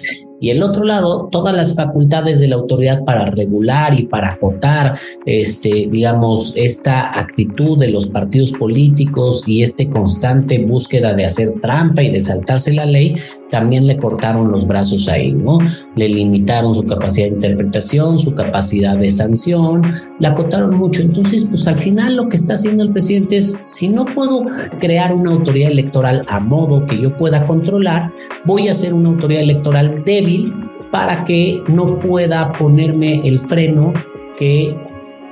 [0.42, 4.98] Y el otro lado, todas las facultades de la autoridad para regular y para acotar,
[5.24, 12.02] este, digamos, esta actitud de los partidos políticos y este constante búsqueda de hacer trampa
[12.02, 13.14] y de saltarse la ley,
[13.52, 15.58] también le cortaron los brazos ahí, ¿no?
[15.94, 19.82] Le limitaron su capacidad de interpretación, su capacidad de sanción,
[20.18, 21.02] la acotaron mucho.
[21.02, 24.46] Entonces, pues al final lo que está haciendo el presidente es, si no puedo
[24.80, 28.10] crear una autoridad electoral a modo que yo pueda controlar,
[28.46, 30.54] voy a hacer una autoridad electoral débil
[30.90, 33.92] para que no pueda ponerme el freno
[34.38, 34.74] que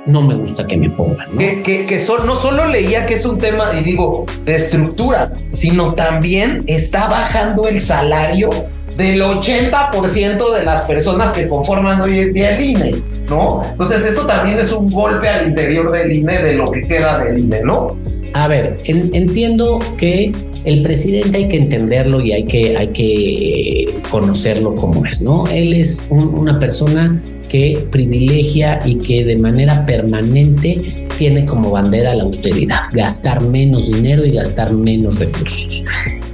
[0.07, 1.29] no me gusta que me pongan.
[1.33, 1.39] ¿no?
[1.39, 6.65] Que, que, no solo leía que es un tema, y digo, de estructura, sino también
[6.67, 8.51] está bajando el salario
[8.97, 12.95] del 80% de las personas que conforman hoy en día el INE,
[13.29, 13.63] ¿no?
[13.71, 17.39] Entonces eso también es un golpe al interior del INE, de lo que queda del
[17.39, 17.97] INE, ¿no?
[18.33, 20.33] A ver, entiendo que
[20.65, 25.47] el presidente hay que entenderlo y hay que, hay que conocerlo como es, ¿no?
[25.49, 32.23] Él es una persona que privilegia y que de manera permanente tiene como bandera la
[32.23, 35.83] austeridad, gastar menos dinero y gastar menos recursos.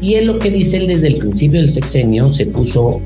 [0.01, 3.01] Y él lo que dice él desde el principio del sexenio se puso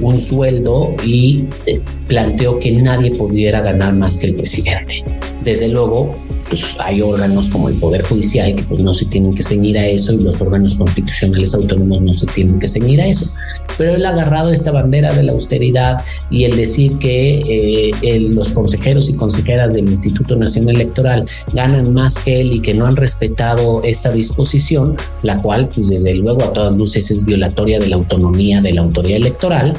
[0.00, 5.04] un sueldo y eh, planteó que nadie pudiera ganar más que el presidente.
[5.44, 6.16] Desde luego,
[6.50, 9.86] pues hay órganos como el Poder Judicial que pues no se tienen que ceñir a
[9.86, 13.32] eso y los órganos constitucionales autónomos no se tienen que ceñir a eso.
[13.78, 18.50] Pero él ha agarrado esta bandera de la austeridad y el decir que eh, los
[18.50, 22.96] consejeros y consejeras del Instituto Nacional Electoral ganan más que él y que no han
[22.96, 27.96] respetado esta disposición, la cual pues desde luego a todas luces es violatoria de la
[27.96, 29.76] autonomía de la autoridad electoral.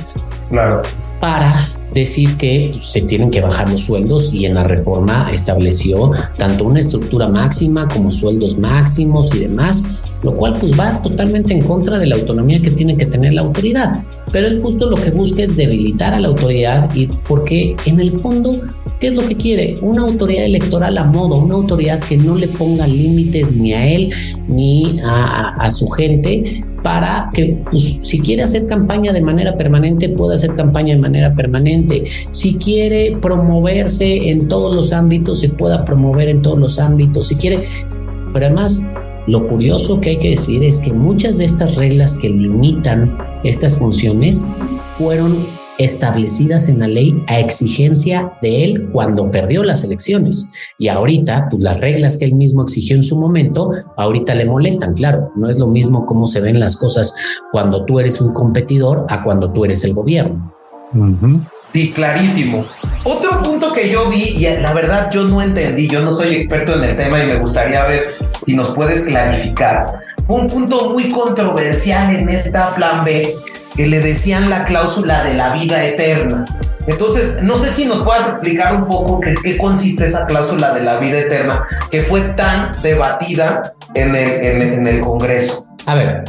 [0.50, 0.82] Claro.
[1.20, 1.54] Para
[1.94, 6.80] decir que se tienen que bajar los sueldos y en la reforma estableció tanto una
[6.80, 12.08] estructura máxima como sueldos máximos y demás, lo cual pues va totalmente en contra de
[12.08, 14.04] la autonomía que tiene que tener la autoridad.
[14.32, 18.14] Pero él justo lo que busca es debilitar a la autoridad y porque en el
[18.20, 18.62] fondo,
[19.02, 19.78] ¿qué es lo que quiere?
[19.82, 24.14] Una autoridad electoral a modo, una autoridad que no le ponga límites ni a él
[24.48, 30.10] ni a, a su gente, para que pues, si quiere hacer campaña de manera permanente,
[30.10, 32.06] pueda hacer campaña de manera permanente.
[32.32, 37.28] Si quiere promoverse en todos los ámbitos, se pueda promover en todos los ámbitos.
[37.28, 37.68] Si quiere,
[38.34, 38.92] pero además,
[39.28, 43.78] lo curioso que hay que decir es que muchas de estas reglas que limitan estas
[43.78, 44.46] funciones
[44.98, 45.38] fueron
[45.84, 50.52] establecidas en la ley a exigencia de él cuando perdió las elecciones.
[50.78, 54.94] Y ahorita, pues las reglas que él mismo exigió en su momento, ahorita le molestan,
[54.94, 55.32] claro.
[55.36, 57.14] No es lo mismo cómo se ven las cosas
[57.52, 60.54] cuando tú eres un competidor a cuando tú eres el gobierno.
[61.72, 62.64] Sí, clarísimo.
[63.04, 66.76] Otro punto que yo vi, y la verdad yo no entendí, yo no soy experto
[66.76, 68.04] en el tema y me gustaría ver
[68.46, 69.86] si nos puedes clarificar.
[70.28, 73.36] Un punto muy controversial en esta plan B
[73.76, 76.46] que le decían la cláusula de la vida eterna.
[76.88, 80.82] Entonces, no sé si nos puedas explicar un poco qué, qué consiste esa cláusula de
[80.82, 85.68] la vida eterna que fue tan debatida en el, en, en el Congreso.
[85.86, 86.24] A ver,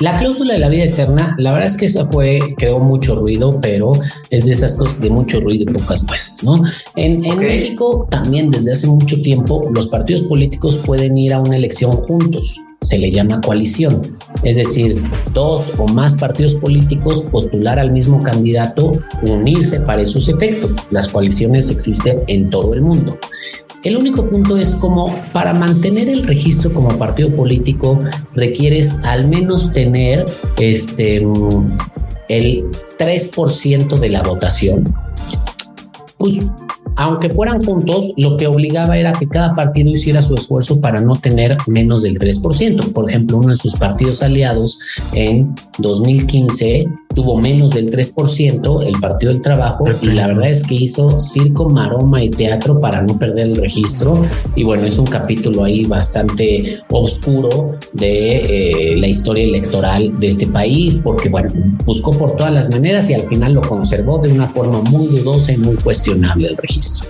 [0.00, 3.60] la cláusula de la vida eterna, la verdad es que eso fue, creó mucho ruido,
[3.60, 3.92] pero
[4.30, 6.62] es de esas cosas de mucho ruido y pocas veces, ¿no?
[6.96, 11.56] En, en México también desde hace mucho tiempo los partidos políticos pueden ir a una
[11.56, 14.02] elección juntos, se le llama coalición,
[14.42, 20.72] es decir, dos o más partidos políticos postular al mismo candidato, unirse para esos efectos.
[20.90, 23.18] Las coaliciones existen en todo el mundo.
[23.86, 28.00] El único punto es como para mantener el registro como partido político
[28.34, 30.24] requieres al menos tener
[30.58, 32.64] este el
[32.98, 34.92] 3% de la votación.
[36.18, 36.48] Pues
[36.96, 41.14] aunque fueran juntos, lo que obligaba era que cada partido hiciera su esfuerzo para no
[41.14, 42.92] tener menos del 3%.
[42.92, 44.80] Por ejemplo, uno de sus partidos aliados
[45.12, 50.74] en 2015 tuvo menos del 3% el Partido del Trabajo y la verdad es que
[50.74, 54.20] hizo circo, maroma y teatro para no perder el registro
[54.54, 60.46] y bueno, es un capítulo ahí bastante oscuro de eh, la historia electoral de este
[60.46, 61.50] país porque bueno,
[61.86, 65.52] buscó por todas las maneras y al final lo conservó de una forma muy dudosa
[65.52, 67.08] y muy cuestionable el registro.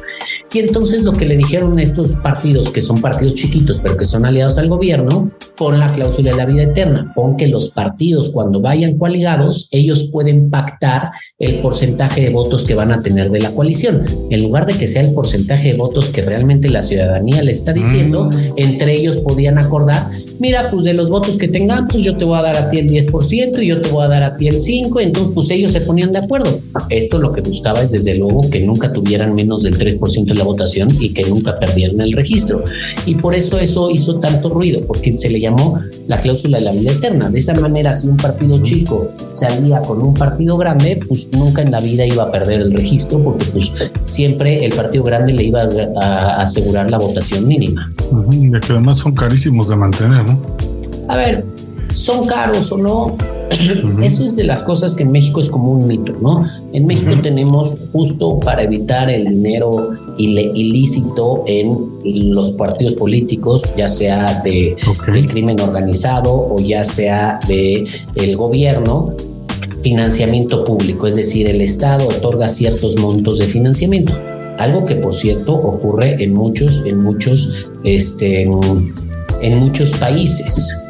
[0.52, 4.04] Y entonces lo que le dijeron a estos partidos, que son partidos chiquitos, pero que
[4.04, 8.30] son aliados al gobierno, pon la cláusula de la vida eterna, pon que los partidos
[8.30, 13.40] cuando vayan coaligados, ellos pueden pactar el porcentaje de votos que van a tener de
[13.40, 14.04] la coalición.
[14.30, 17.72] En lugar de que sea el porcentaje de votos que realmente la ciudadanía le está
[17.72, 18.54] diciendo, mm.
[18.56, 22.38] entre ellos podían acordar, mira, pues de los votos que tengan, pues yo te voy
[22.38, 24.56] a dar a ti el 10% y yo te voy a dar a ti el
[24.56, 26.60] 5%, entonces pues ellos se ponían de acuerdo.
[26.90, 30.44] Esto lo que buscaba es desde luego que nunca tuvieran menos del 3% de la
[30.44, 32.64] votación y que nunca perdieran el registro.
[33.04, 36.72] Y por eso eso hizo tanto ruido, porque se le llamó la cláusula de la
[36.72, 37.30] vida eterna.
[37.30, 41.70] De esa manera, si un partido chico salía con un partido grande, pues nunca en
[41.70, 43.72] la vida iba a perder el registro, porque pues
[44.06, 45.62] siempre el partido grande le iba
[46.00, 47.92] a, asegurar la votación mínima.
[48.30, 50.38] Y que además son carísimos de mantener, ¿no?
[51.08, 51.44] A ver,
[51.94, 53.16] son caros o no,
[54.02, 56.44] eso es de las cosas que en México es como un mito, ¿no?
[56.72, 64.40] En México tenemos justo para evitar el dinero ilícito en los partidos políticos, ya sea
[64.42, 64.76] de
[65.08, 69.14] el crimen organizado o ya sea de el gobierno,
[69.86, 74.12] financiamiento público, es decir, el Estado otorga ciertos montos de financiamiento.
[74.58, 80.82] Algo que por cierto ocurre en muchos, en muchos, este, en, muchos países.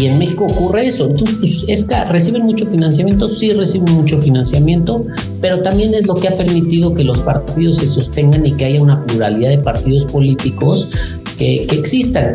[0.00, 1.10] Y en México ocurre eso.
[1.10, 5.04] Entonces, pues, es que reciben mucho financiamiento, sí reciben mucho financiamiento,
[5.42, 8.80] pero también es lo que ha permitido que los partidos se sostengan y que haya
[8.80, 10.88] una pluralidad de partidos políticos
[11.36, 12.32] que, existan.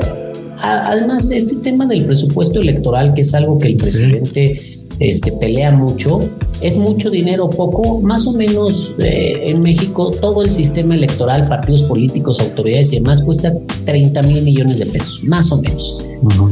[0.60, 6.20] Además, este tema del presupuesto electoral, que es algo que el presidente este, pelea mucho,
[6.62, 11.84] es mucho dinero poco, más o menos eh, en México todo el sistema electoral, partidos
[11.84, 13.54] políticos, autoridades y demás cuesta
[13.86, 16.00] 30 mil millones de pesos, más o menos.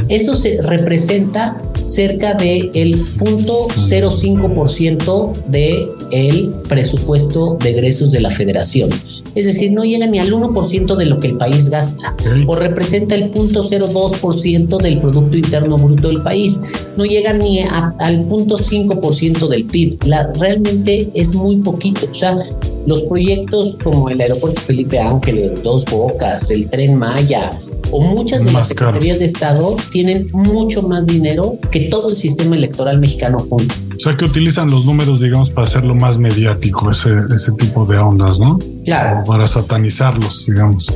[0.09, 8.89] Eso se representa cerca del el 0.05% del el presupuesto de egresos de la federación.
[9.35, 12.15] Es decir, no llega ni al 1% de lo que el país gasta,
[12.47, 16.59] o representa el 0.02% del Producto Interno Bruto del país.
[16.97, 20.03] No llega ni al 0.5% del PIB.
[20.05, 22.07] La, realmente es muy poquito.
[22.11, 22.37] O sea,
[22.85, 27.51] los proyectos como el Aeropuerto Felipe Ángeles, Dos Bocas, el Tren Maya,
[27.91, 32.55] o muchas de las secretarías de Estado tienen mucho más dinero que todo el sistema
[32.55, 33.75] electoral mexicano junto.
[33.95, 37.97] O sea, que utilizan los números, digamos, para hacerlo más mediático, ese, ese tipo de
[37.99, 38.57] ondas, ¿no?
[38.85, 39.23] Claro.
[39.25, 40.91] para satanizarlos, digamos.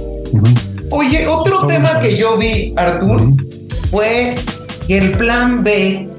[0.89, 3.21] Oye, otro tema que yo vi, Artur,
[3.91, 4.35] fue
[4.87, 6.09] que el plan B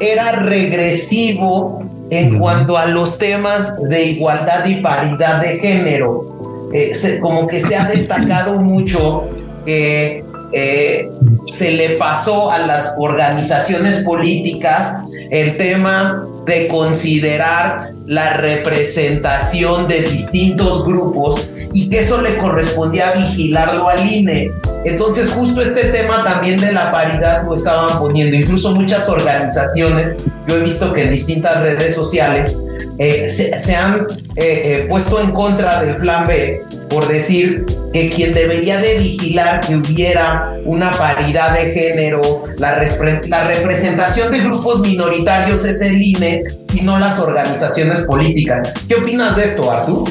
[0.00, 1.80] era regresivo
[2.10, 6.35] en cuanto a los temas de igualdad y paridad de género.
[6.72, 9.24] Eh, como que se ha destacado mucho
[9.64, 11.08] que eh,
[11.46, 20.84] se le pasó a las organizaciones políticas el tema de considerar la representación de distintos
[20.84, 24.50] grupos y que eso le correspondía vigilarlo al INE.
[24.84, 30.56] Entonces justo este tema también de la paridad lo estaban poniendo, incluso muchas organizaciones, yo
[30.56, 32.56] he visto que en distintas redes sociales
[32.98, 34.06] eh, se, han
[34.36, 39.60] eh, eh, puesto en contra del plan B por decir que quien debería de vigilar
[39.60, 42.80] que hubiera una paridad de género, la,
[43.28, 48.72] la representación de grupos minoritarios es el INE y no las organizaciones políticas.
[48.88, 50.08] ¿Qué opinas de esto, Artur?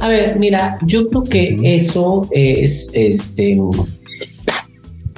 [0.00, 3.60] A ver, mira, yo creo que eso es, este,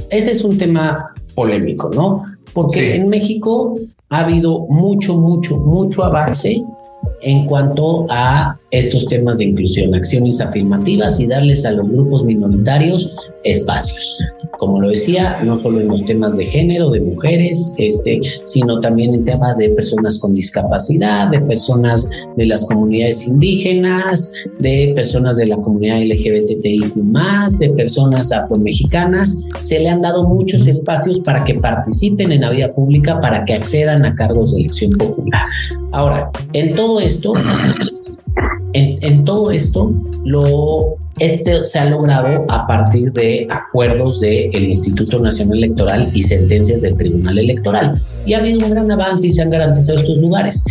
[0.09, 2.25] ese es un tema polémico, ¿no?
[2.53, 3.79] Porque en México
[4.09, 6.65] ha habido mucho, mucho, mucho avance
[7.23, 13.13] en cuanto a estos temas de inclusión, acciones afirmativas y darles a los grupos minoritarios
[13.43, 14.19] espacios.
[14.59, 19.15] Como lo decía, no solo en los temas de género, de mujeres, este, sino también
[19.15, 25.47] en temas de personas con discapacidad, de personas de las comunidades indígenas, de personas de
[25.47, 29.47] la comunidad LGBTI más, de personas afromexicanas.
[29.63, 33.55] Se le han dado muchos espacios para que participen en la vida pública, para que
[33.55, 35.43] accedan a cargos de elección popular.
[35.93, 37.33] Ahora, en todo esto,
[38.73, 39.93] en, todo esto,
[40.25, 46.83] lo, este se ha logrado a partir de acuerdos del Instituto Nacional Electoral y sentencias
[46.83, 48.03] del Tribunal Electoral.
[48.25, 50.65] Y ha habido un gran avance y se han garantizado estos lugares.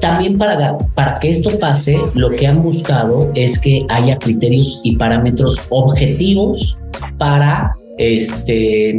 [0.00, 4.96] También para, para que esto pase, lo que han buscado es que haya criterios y
[4.96, 6.80] parámetros objetivos
[7.16, 8.96] para este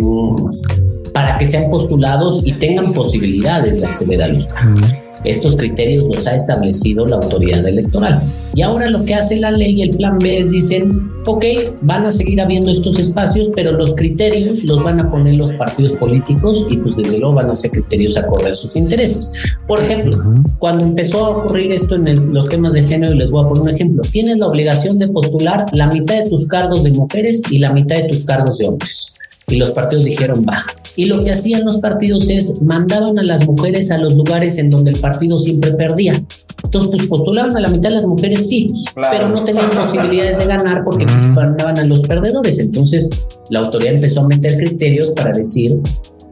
[1.13, 4.95] para que sean postulados y tengan posibilidades de acceder a los cargos.
[5.23, 8.21] Estos criterios los ha establecido la autoridad electoral.
[8.55, 11.45] Y ahora lo que hace la ley y el plan B es dicen, ok,
[11.81, 15.93] van a seguir habiendo estos espacios, pero los criterios los van a poner los partidos
[15.93, 19.33] políticos y pues desde luego van a ser criterios acorde a sus intereses.
[19.67, 20.23] Por ejemplo,
[20.57, 23.69] cuando empezó a ocurrir esto en los temas de género, les voy a poner un
[23.69, 27.71] ejemplo, tienes la obligación de postular la mitad de tus cargos de mujeres y la
[27.71, 29.13] mitad de tus cargos de hombres.
[29.47, 30.63] Y los partidos dijeron, va,
[30.99, 34.69] y lo que hacían los partidos es mandaban a las mujeres a los lugares en
[34.69, 36.21] donde el partido siempre perdía.
[36.61, 38.69] Entonces, pues postulaban a la mitad de las mujeres, sí,
[39.09, 42.59] pero no tenían posibilidades de ganar porque pues, mandaban a los perdedores.
[42.59, 43.09] Entonces,
[43.49, 45.79] la autoridad empezó a meter criterios para decir,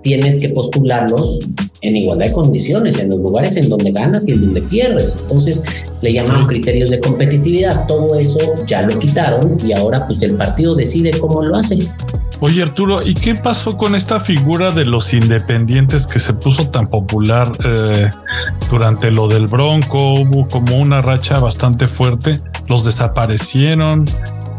[0.03, 1.39] tienes que postularlos
[1.82, 5.15] en igualdad de condiciones, en los lugares en donde ganas y en donde pierdes.
[5.22, 5.63] Entonces,
[6.01, 7.88] le llamaron criterios de competitividad.
[7.88, 11.88] Todo eso ya lo quitaron y ahora pues el partido decide cómo lo hace.
[12.40, 16.88] Oye Arturo, ¿y qué pasó con esta figura de los independientes que se puso tan
[16.88, 18.12] popular eh,
[18.70, 20.14] durante lo del Bronco?
[20.14, 24.06] Hubo como una racha bastante fuerte, los desaparecieron.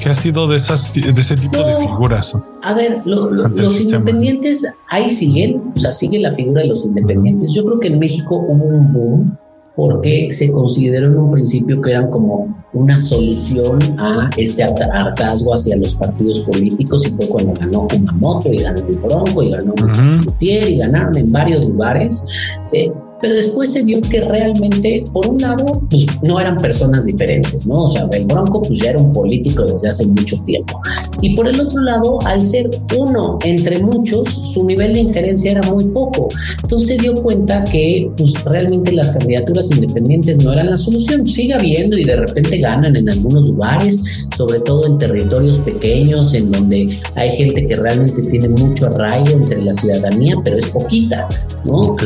[0.01, 2.37] ¿Qué ha sido de, esas, de ese tipo de figuras?
[2.63, 7.53] A ver, los independientes ahí siguen, o sea, sigue la figura de los independientes.
[7.53, 9.39] Yo creo que en México hubo un boom
[9.79, 15.77] porque se consideró en un principio que eran como una solución a este hartazgo hacia
[15.77, 20.33] los partidos políticos y fue cuando ganó Kumamoto y ganó el Bronco y ganó uh
[20.41, 22.29] y ganaron en varios lugares.
[22.73, 27.67] Eh, pero después se vio que realmente, por un lado, pues no eran personas diferentes,
[27.67, 27.87] ¿no?
[27.87, 30.81] O sea, el Bronco pues ya era un político desde hace mucho tiempo.
[31.21, 35.63] Y por el otro lado, al ser uno entre muchos, su nivel de injerencia era
[35.63, 36.29] muy poco.
[36.63, 41.27] Entonces se dio cuenta que pues realmente las candidaturas independientes no eran la solución.
[41.27, 44.01] Sigue habiendo y de repente ganan en algunos lugares,
[44.37, 49.61] sobre todo en territorios pequeños, en donde hay gente que realmente tiene mucho arraigo entre
[49.61, 51.29] la ciudadanía, pero es poquita,
[51.65, 51.97] ¿no?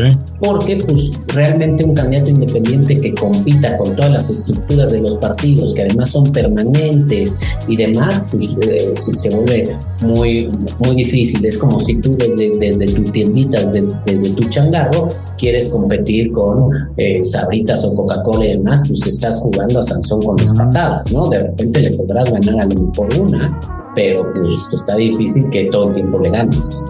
[0.40, 5.74] Porque pues realmente un candidato independiente que compita con todas las estructuras de los partidos,
[5.74, 10.48] que además son permanentes y demás, pues eh, se vuelve muy,
[10.78, 11.44] muy difícil.
[11.44, 16.70] Es como si tú desde, desde tu tiendita, desde, desde tu changarro, quieres competir con
[16.96, 21.28] eh, Sabritas o Coca-Cola y demás, pues estás jugando a Sansón con las patadas, ¿no?
[21.28, 23.58] De repente le podrás ganar a lo por una,
[23.94, 26.86] pero pues está difícil que todo el tiempo le ganes.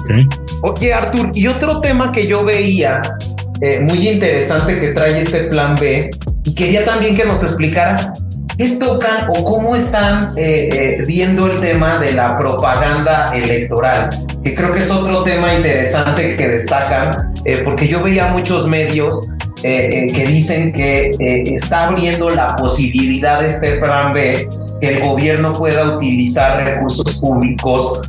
[0.00, 0.26] Okay.
[0.62, 3.00] Oye, Artur, y otro tema que yo veía
[3.64, 6.10] eh, muy interesante que trae este plan B.
[6.44, 8.10] Y quería también que nos explicaras
[8.58, 14.08] qué tocan o cómo están eh, eh, viendo el tema de la propaganda electoral,
[14.42, 17.32] que creo que es otro tema interesante que destacan,
[17.64, 19.28] porque yo veía muchos medios
[19.62, 21.12] que dicen que
[21.56, 24.48] está abriendo la posibilidad de este plan B
[24.80, 28.00] que el gobierno pueda utilizar recursos públicos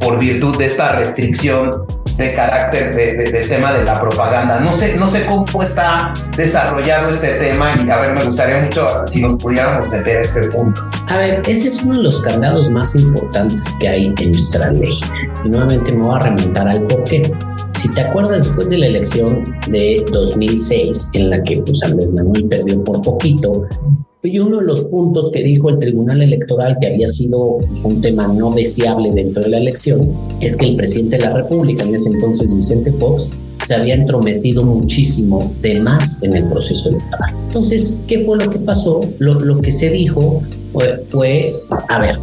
[0.00, 1.84] por virtud de esta restricción
[2.16, 4.60] de carácter del tema de la propaganda.
[4.60, 8.86] No sé, no sé cómo está desarrollado este tema y a ver, me gustaría mucho
[9.06, 10.80] si nos pudiéramos meter a este punto.
[11.08, 15.00] A ver, ese es uno de los candados más importantes que hay en nuestra ley.
[15.44, 17.32] Y nuevamente me voy a remontar al porqué.
[17.76, 22.46] Si te acuerdas, después de la elección de 2006, en la que pues, Andrés Manuel
[22.48, 23.66] perdió por poquito,
[24.24, 28.26] y uno de los puntos que dijo el Tribunal Electoral que había sido un tema
[28.26, 30.10] no deseable dentro de la elección
[30.40, 33.28] es que el presidente de la República, en ese entonces Vicente Fox,
[33.66, 37.34] se había entrometido muchísimo de más en el proceso electoral.
[37.48, 39.02] Entonces, ¿qué fue lo que pasó?
[39.18, 41.54] Lo, lo que se dijo fue, fue,
[41.88, 42.18] a ver,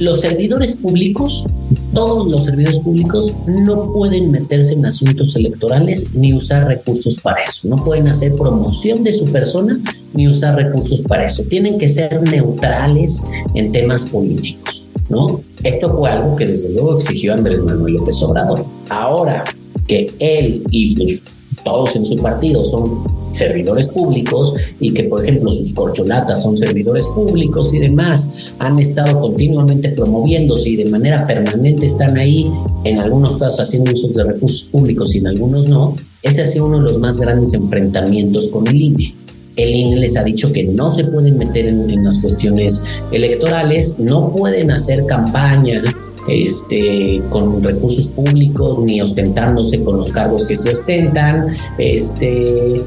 [0.00, 1.46] los servidores públicos,
[1.94, 7.68] todos los servidores públicos no pueden meterse en asuntos electorales ni usar recursos para eso.
[7.68, 9.78] No pueden hacer promoción de su persona
[10.14, 11.42] ni usar recursos para eso.
[11.44, 13.22] Tienen que ser neutrales
[13.54, 15.40] en temas políticos, ¿no?
[15.62, 18.64] Esto fue algo que desde luego exigió Andrés Manuel López Obrador.
[18.88, 19.44] Ahora
[19.86, 21.32] que él y pues
[21.64, 23.02] todos en su partido son
[23.32, 29.20] servidores públicos y que, por ejemplo, sus corcholatas son servidores públicos y demás, han estado
[29.20, 32.50] continuamente promoviéndose y de manera permanente están ahí,
[32.84, 36.66] en algunos casos haciendo uso de recursos públicos y en algunos no, ese ha sido
[36.66, 39.14] uno de los más grandes enfrentamientos con el INE.
[39.56, 44.30] El INE les ha dicho que no se pueden meter en, las cuestiones electorales, no
[44.32, 45.82] pueden hacer campaña,
[46.28, 51.56] este, con recursos públicos ni ostentándose con los cargos que se ostentan.
[51.78, 52.82] Este,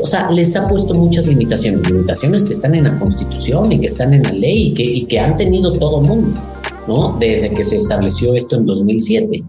[0.00, 3.86] o sea, les ha puesto muchas limitaciones, limitaciones que están en la Constitución y que
[3.86, 6.40] están en la ley y que, y que han tenido todo mundo,
[6.86, 7.16] ¿no?
[7.18, 9.44] Desde que se estableció esto en 2007.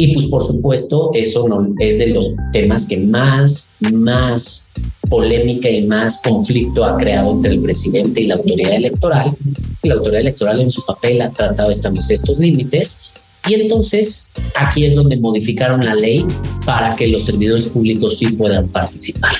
[0.00, 4.70] Y pues por supuesto, eso no, es de los temas que más, más
[5.10, 9.36] polémica y más conflicto ha creado entre el presidente y la autoridad electoral.
[9.82, 13.10] la autoridad electoral en su papel ha tratado de estos límites,
[13.48, 16.24] Y entonces aquí es donde modificaron la ley
[16.64, 19.34] para que los servidores públicos sí puedan participar,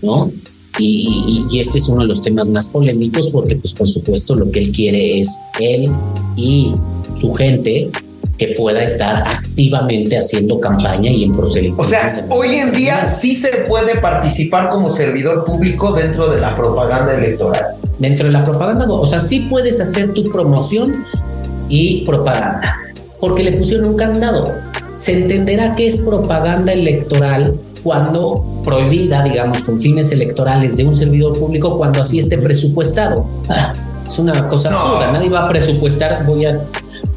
[0.00, 0.32] ¿no?
[0.78, 4.60] Y, este es uno de los temas más polémicos porque, pues, por supuesto, lo que
[4.60, 5.28] él quiere es
[5.58, 5.90] él
[6.36, 6.72] y
[7.14, 7.90] su gente
[8.38, 11.82] que pueda estar activamente haciendo campaña y en procedimiento.
[11.82, 16.56] O sea, hoy en día sí se puede participar como servidor público dentro de la
[16.56, 17.66] propaganda electoral.
[17.98, 21.04] Dentro de la propaganda, o sea, sí puedes hacer tu promoción
[21.68, 22.76] y propaganda,
[23.20, 24.54] porque le pusieron un candado.
[24.94, 31.36] Se entenderá que es propaganda electoral cuando prohibida, digamos, con fines electorales de un servidor
[31.38, 33.26] público cuando así esté presupuestado.
[33.48, 33.72] Ah,
[34.08, 35.10] es una cosa absurda.
[35.10, 36.60] Nadie va a presupuestar, voy a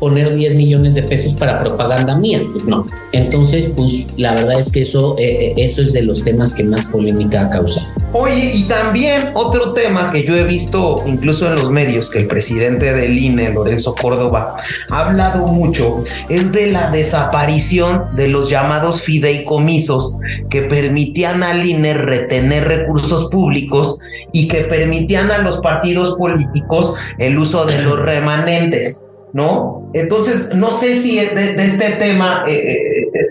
[0.01, 2.41] poner 10 millones de pesos para propaganda mía.
[2.51, 2.87] Pues no.
[3.11, 6.63] Entonces, pues la verdad es que eso, eh, eh, eso es de los temas que
[6.63, 7.87] más polémica causa.
[8.11, 12.27] Oye, y también otro tema que yo he visto incluso en los medios que el
[12.27, 14.57] presidente del INE, Lorenzo Córdoba,
[14.89, 20.17] ha hablado mucho, es de la desaparición de los llamados fideicomisos
[20.49, 23.99] que permitían al INE retener recursos públicos
[24.33, 29.05] y que permitían a los partidos políticos el uso de los remanentes.
[29.33, 29.80] ¿no?
[29.93, 33.27] Entonces, no sé si de, este tema, eh, eh, eh,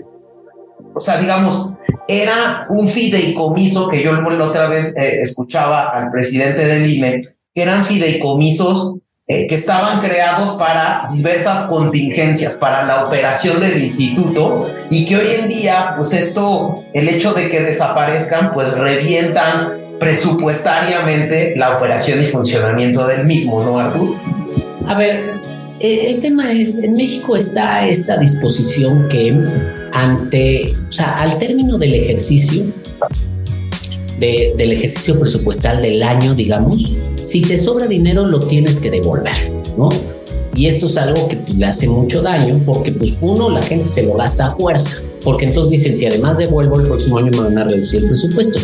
[0.93, 1.71] o sea, digamos,
[2.07, 7.21] era un fideicomiso que yo la otra vez escuchaba al presidente del INE,
[7.53, 8.95] que eran fideicomisos
[9.27, 15.47] que estaban creados para diversas contingencias, para la operación del instituto y que hoy en
[15.47, 23.07] día, pues esto, el hecho de que desaparezcan, pues revientan presupuestariamente la operación y funcionamiento
[23.07, 24.17] del mismo, ¿no, Artur?
[24.85, 25.39] A ver,
[25.81, 29.35] el tema es, en México está esta disposición que
[29.91, 32.71] ante, o sea, al término del ejercicio,
[34.19, 39.89] del ejercicio presupuestal del año, digamos, si te sobra dinero lo tienes que devolver, ¿no?
[40.55, 43.87] Y esto es algo que pues, le hace mucho daño porque, pues, uno, la gente
[43.87, 47.39] se lo gasta a fuerza, porque entonces dicen, si además devuelvo el próximo año me
[47.39, 48.59] van a reducir el presupuesto.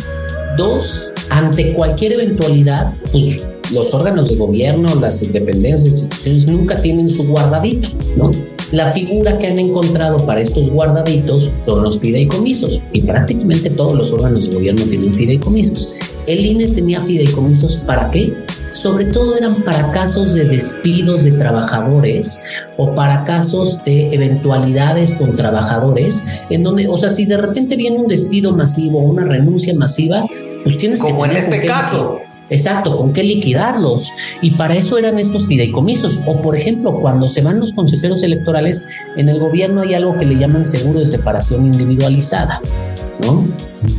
[0.57, 7.27] Dos, ante cualquier eventualidad, pues los órganos de gobierno, las dependencias, instituciones nunca tienen su
[7.27, 8.31] guardadito, ¿no?
[8.71, 14.11] La figura que han encontrado para estos guardaditos son los fideicomisos y prácticamente todos los
[14.11, 15.95] órganos de gobierno tienen fideicomisos.
[16.25, 18.33] El INE tenía fideicomisos para qué?
[18.73, 22.41] Sobre todo eran para casos de despidos de trabajadores
[22.75, 27.97] o para casos de eventualidades con trabajadores, en donde, o sea, si de repente viene
[27.97, 30.25] un despido masivo una renuncia masiva,
[30.65, 31.21] pues tienes Como que...
[31.21, 32.19] Como en este caso.
[32.49, 34.11] Exacto, con qué liquidarlos.
[34.41, 36.21] Y para eso eran estos fideicomisos.
[36.25, 38.85] O, por ejemplo, cuando se van los consejeros electorales,
[39.15, 42.61] en el gobierno hay algo que le llaman seguro de separación individualizada,
[43.21, 43.43] ¿no?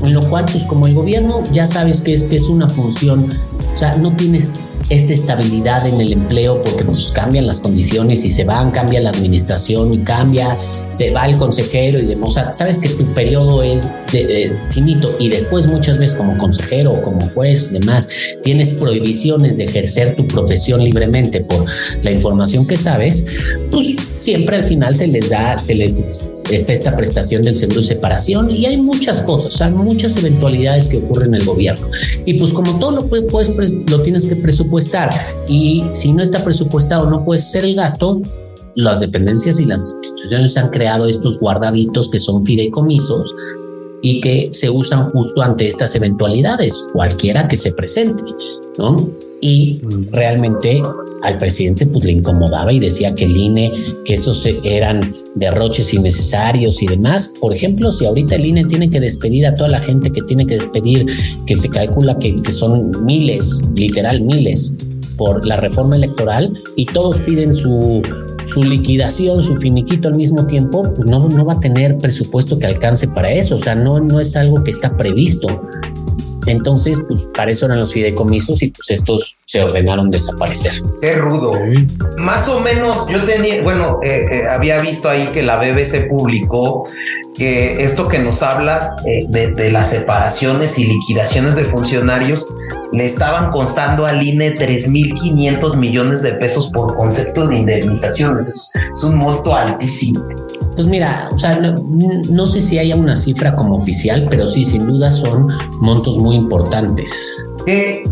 [0.06, 3.28] En lo cual, pues como el gobierno ya sabes que es, que es una función,
[3.74, 4.52] o sea, no tienes
[4.90, 9.10] esta estabilidad en el empleo porque pues cambian las condiciones y se van, cambia la
[9.10, 10.56] administración y cambia,
[10.88, 12.34] se va el consejero y demás.
[12.52, 17.20] sabes que tu periodo es de, finito y después muchas veces como consejero o como
[17.30, 18.08] juez, demás,
[18.44, 21.66] tienes prohibiciones de ejercer tu profesión libremente por
[22.02, 23.26] la información que sabes,
[23.70, 27.86] pues siempre al final se les da, se les está esta prestación del seguro de
[27.86, 31.90] separación y hay muchas cosas, o sea, muchas eventualidades que ocurren en el gobierno.
[32.24, 33.50] Y pues como todo lo puedes,
[33.90, 35.10] lo tienes que presupuestar estar
[35.48, 38.20] y si no está presupuestado no puede ser el gasto,
[38.74, 43.34] las dependencias y las instituciones han creado estos guardaditos que son fideicomisos
[44.02, 48.22] y que se usan justo ante estas eventualidades, cualquiera que se presente,
[48.78, 49.10] ¿no?
[49.40, 49.80] Y
[50.10, 50.82] realmente
[51.22, 53.72] al presidente pues le incomodaba y decía que el INE,
[54.04, 57.34] que esos eran derroches innecesarios y demás.
[57.40, 60.46] Por ejemplo, si ahorita el INE tiene que despedir a toda la gente que tiene
[60.46, 61.06] que despedir,
[61.46, 64.76] que se calcula que, que son miles, literal miles,
[65.18, 68.00] por la reforma electoral y todos piden su,
[68.46, 72.66] su liquidación, su finiquito al mismo tiempo, pues no, no va a tener presupuesto que
[72.66, 73.56] alcance para eso.
[73.56, 75.68] O sea, no, no es algo que está previsto.
[76.48, 80.72] Entonces, pues para eso eran los fideicomisos y pues estos se ordenaron desaparecer.
[81.02, 81.52] Qué rudo.
[82.16, 86.88] Más o menos yo tenía, bueno, eh, eh, había visto ahí que la BBC publicó
[87.36, 92.48] que esto que nos hablas eh, de, de, las separaciones y liquidaciones de funcionarios
[92.92, 98.48] le estaban costando al INE 3.500 millones de pesos por concepto de indemnizaciones.
[98.48, 100.26] Es, es un monto altísimo.
[100.78, 104.86] Pues mira, o sea, no, sé si haya una cifra como oficial, pero sí, sin
[104.86, 105.48] duda son
[105.80, 107.44] montos muy importantes.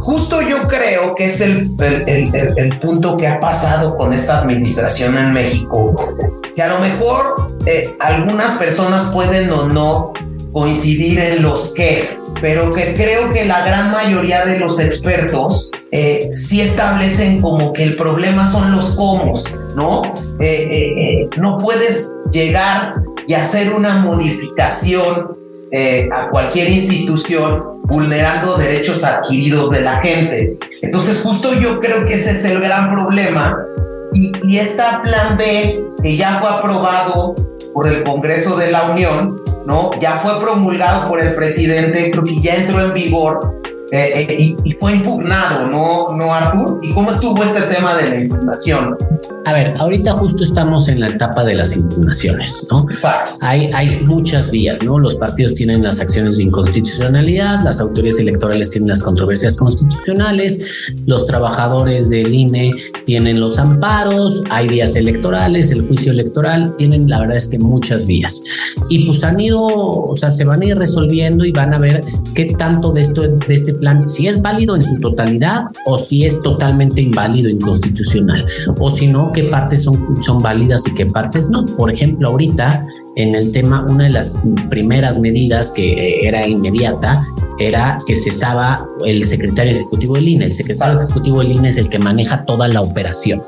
[0.00, 5.32] Justo yo creo que es el, el, punto que ha pasado con esta administración en
[5.32, 5.94] México,
[6.56, 10.12] que a lo mejor eh, algunas personas pueden o no
[10.56, 12.02] coincidir en los qué,
[12.40, 17.82] pero que creo que la gran mayoría de los expertos eh, sí establecen como que
[17.82, 19.34] el problema son los cómo,
[19.74, 20.00] ¿no?
[20.40, 22.94] Eh, no puedes llegar
[23.26, 25.36] y hacer una modificación
[26.10, 30.56] a cualquier institución vulnerando derechos adquiridos de la gente.
[30.80, 33.58] Entonces justo yo creo que ese es el gran problema
[34.14, 37.34] y, y esta plan B que ya fue aprobado
[37.74, 39.90] por el Congreso de la Unión, ¿no?
[40.00, 43.60] Ya fue promulgado por el presidente, creo que ya entró en vigor
[43.92, 46.80] eh, eh, y, fue impugnado, ¿no, ¿no, Artur?
[46.82, 48.96] ¿Y cómo estuvo este tema de la impugnación?
[49.44, 52.84] A ver, ahorita justo estamos en la etapa de las impugnaciones, ¿no?
[52.90, 53.38] Exacto.
[53.42, 54.98] Hay, hay muchas vías, ¿no?
[54.98, 60.66] Los partidos tienen las acciones de inconstitucionalidad, las autoridades electorales tienen las controversias constitucionales,
[61.06, 62.72] los trabajadores del INE
[63.04, 68.04] tienen los amparos, hay vías electorales, el juicio electoral, tienen la verdad es que muchas
[68.04, 68.42] vías.
[68.88, 72.00] Y pues han ido, o sea, se van a ir resolviendo y van a ver
[72.34, 76.24] qué tanto de esto, de este plan, si es válido en su totalidad o si
[76.24, 78.46] es totalmente inválido, inconstitucional,
[78.78, 81.64] o si no, qué partes son, son válidas y qué partes no.
[81.64, 84.32] Por ejemplo, ahorita en el tema, una de las
[84.68, 87.26] primeras medidas que eh, era inmediata
[87.58, 90.44] era que cesaba el secretario ejecutivo del INE.
[90.44, 93.42] El secretario ejecutivo del INE es el que maneja toda la operación.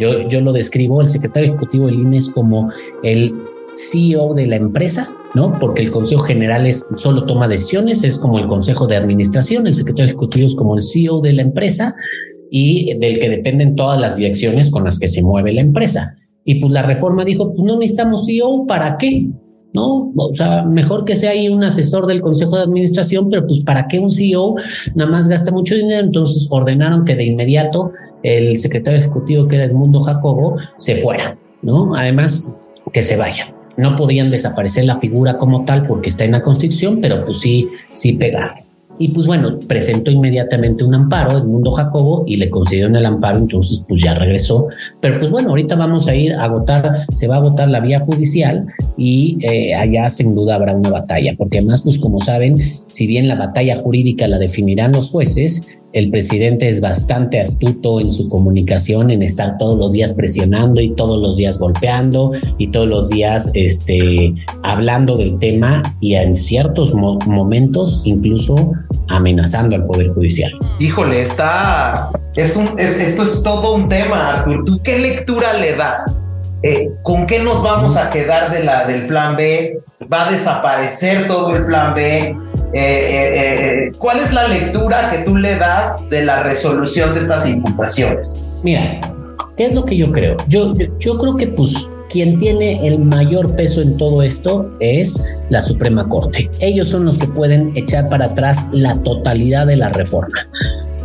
[0.00, 2.70] Yo, yo lo describo, el secretario ejecutivo del INE es como
[3.04, 3.32] el
[3.74, 5.58] CEO de la empresa, ¿no?
[5.58, 9.74] Porque el Consejo General es, solo toma decisiones, es como el Consejo de Administración, el
[9.74, 11.94] secretario ejecutivo es como el CEO de la empresa
[12.50, 16.16] y del que dependen todas las direcciones con las que se mueve la empresa.
[16.44, 19.30] Y pues la reforma dijo, pues no necesitamos CEO, ¿para qué?
[19.72, 20.12] ¿no?
[20.14, 23.88] O sea, mejor que sea ahí un asesor del Consejo de Administración, pero pues para
[23.88, 24.56] qué un CEO
[24.94, 29.64] nada más gasta mucho dinero, entonces ordenaron que de inmediato el secretario ejecutivo que era
[29.64, 31.94] Edmundo Jacobo se fuera, ¿no?
[31.94, 32.58] Además,
[32.92, 37.00] que se vaya no podían desaparecer la figura como tal porque está en la Constitución,
[37.00, 38.64] pero pues sí, sí pegar.
[38.98, 43.38] Y pues bueno, presentó inmediatamente un amparo, el mundo Jacobo, y le concedieron el amparo,
[43.38, 44.68] entonces pues ya regresó.
[45.00, 48.00] Pero pues bueno, ahorita vamos a ir a agotar, se va a agotar la vía
[48.00, 48.66] judicial
[48.96, 53.28] y eh, allá sin duda habrá una batalla, porque además pues como saben, si bien
[53.28, 59.10] la batalla jurídica la definirán los jueces, el presidente es bastante astuto en su comunicación,
[59.10, 63.50] en estar todos los días presionando y todos los días golpeando y todos los días
[63.54, 68.72] este, hablando del tema y en ciertos momentos incluso
[69.08, 70.52] amenazando al Poder Judicial.
[70.78, 74.64] Híjole, está, es un, esto es todo un tema, Artur.
[74.64, 76.16] ¿Tú qué lectura le das?
[76.62, 79.78] Eh, ¿Con qué nos vamos a quedar de la, del plan B?
[80.10, 82.34] ¿Va a desaparecer todo el plan B?
[82.74, 87.20] Eh, eh, eh, ¿cuál es la lectura que tú le das de la resolución de
[87.20, 88.46] estas imputaciones?
[88.62, 88.98] Mira,
[89.56, 90.36] ¿qué es lo que yo creo?
[90.48, 95.60] Yo, yo, creo que pues quien tiene el mayor peso en todo esto es la
[95.60, 96.50] Suprema Corte.
[96.60, 100.48] Ellos son los que pueden echar para atrás la totalidad de la reforma.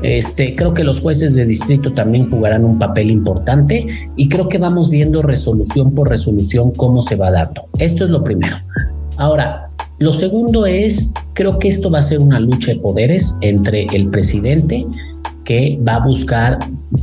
[0.03, 4.59] Este, creo que los jueces de distrito también jugarán un papel importante y creo que
[4.59, 7.67] vamos viendo resolución por resolución cómo se va dando.
[7.77, 8.57] Esto es lo primero.
[9.17, 9.66] Ahora,
[9.99, 14.09] lo segundo es, creo que esto va a ser una lucha de poderes entre el
[14.09, 14.85] presidente
[15.43, 16.59] que va a buscar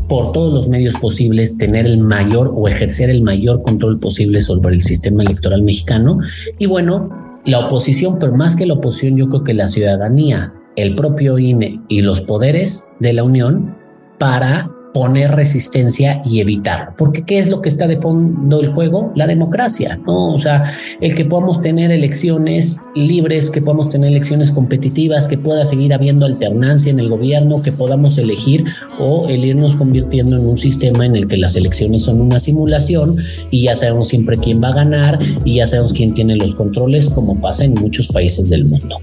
[0.08, 4.74] por todos los medios posibles tener el mayor o ejercer el mayor control posible sobre
[4.74, 6.18] el sistema electoral mexicano.
[6.58, 10.94] Y bueno, la oposición, pero más que la oposición, yo creo que la ciudadanía, el
[10.94, 13.76] propio INE y los poderes de la Unión
[14.18, 16.94] para poner resistencia y evitar.
[16.96, 19.12] Porque ¿qué es lo que está de fondo el juego?
[19.16, 20.32] La democracia, ¿no?
[20.32, 25.64] O sea, el que podamos tener elecciones libres, que podamos tener elecciones competitivas, que pueda
[25.64, 28.64] seguir habiendo alternancia en el gobierno, que podamos elegir
[29.00, 33.16] o el irnos convirtiendo en un sistema en el que las elecciones son una simulación
[33.50, 37.10] y ya sabemos siempre quién va a ganar y ya sabemos quién tiene los controles,
[37.10, 38.98] como pasa en muchos países del mundo.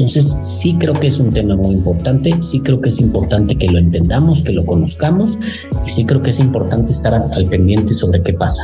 [0.00, 3.66] Entonces, sí creo que es un tema muy importante, sí creo que es importante que
[3.68, 5.38] lo entendamos, que lo conozcamos
[5.84, 8.62] y sí creo que es importante estar al pendiente sobre qué pasa.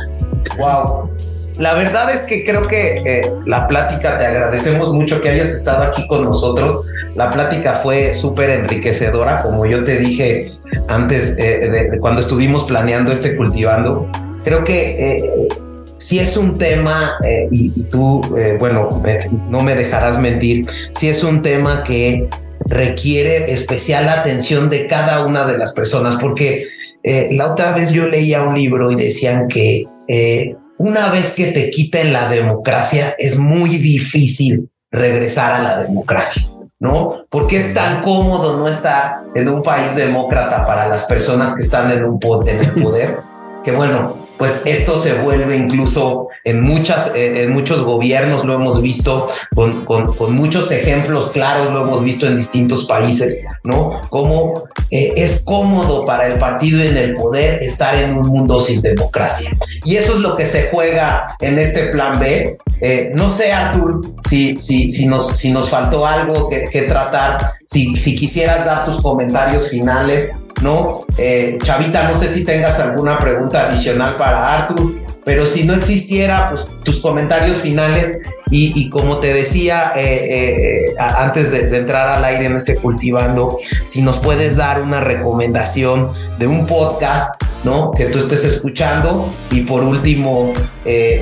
[0.57, 1.11] Wow.
[1.59, 5.83] La verdad es que creo que eh, la plática, te agradecemos mucho que hayas estado
[5.83, 6.81] aquí con nosotros.
[7.13, 10.53] La plática fue súper enriquecedora, como yo te dije
[10.87, 14.09] antes eh, de, cuando estuvimos planeando este cultivando.
[14.43, 15.47] Creo que eh,
[15.97, 19.01] si es un tema, eh, y, tú, eh, bueno,
[19.49, 22.27] no me dejarás mentir, si es un tema que
[22.65, 26.67] requiere especial atención de cada una de las personas, porque
[27.03, 29.85] eh, la otra vez yo leía un libro y decían que
[30.77, 36.43] una vez que te quiten la democracia, es muy difícil regresar a la democracia.
[36.79, 37.25] ¿no?
[37.29, 41.91] Porque es tan cómodo no estar en un país demócrata para las personas que están
[41.91, 43.17] en un en el poder,
[43.63, 48.81] que bueno, pues esto se vuelve incluso en muchas, eh, en muchos gobiernos, lo hemos
[48.81, 54.01] visto con, con, muchos ejemplos claros, lo hemos visto en distintos países, ¿no?
[54.09, 58.81] Cómo eh, es cómodo para el partido en el poder estar en un mundo sin
[58.81, 59.49] democracia.
[59.83, 62.57] Y eso es lo que se juega en este plan B.
[62.79, 67.37] Eh, no sé, Artur, si, si, si, nos, si nos faltó algo que, que tratar,
[67.67, 71.05] si, si quisieras dar tus comentarios finales ¿no?
[71.17, 76.49] Eh, Chavita, no sé si tengas alguna pregunta adicional para Arthur, pero si no existiera,
[76.49, 78.17] pues tus comentarios finales
[78.49, 84.01] y, como te decía eh, eh, antes de, entrar al aire en este cultivando, si
[84.01, 87.91] nos puedes dar una recomendación de un podcast, ¿no?
[87.91, 90.53] Que tú estés escuchando y por último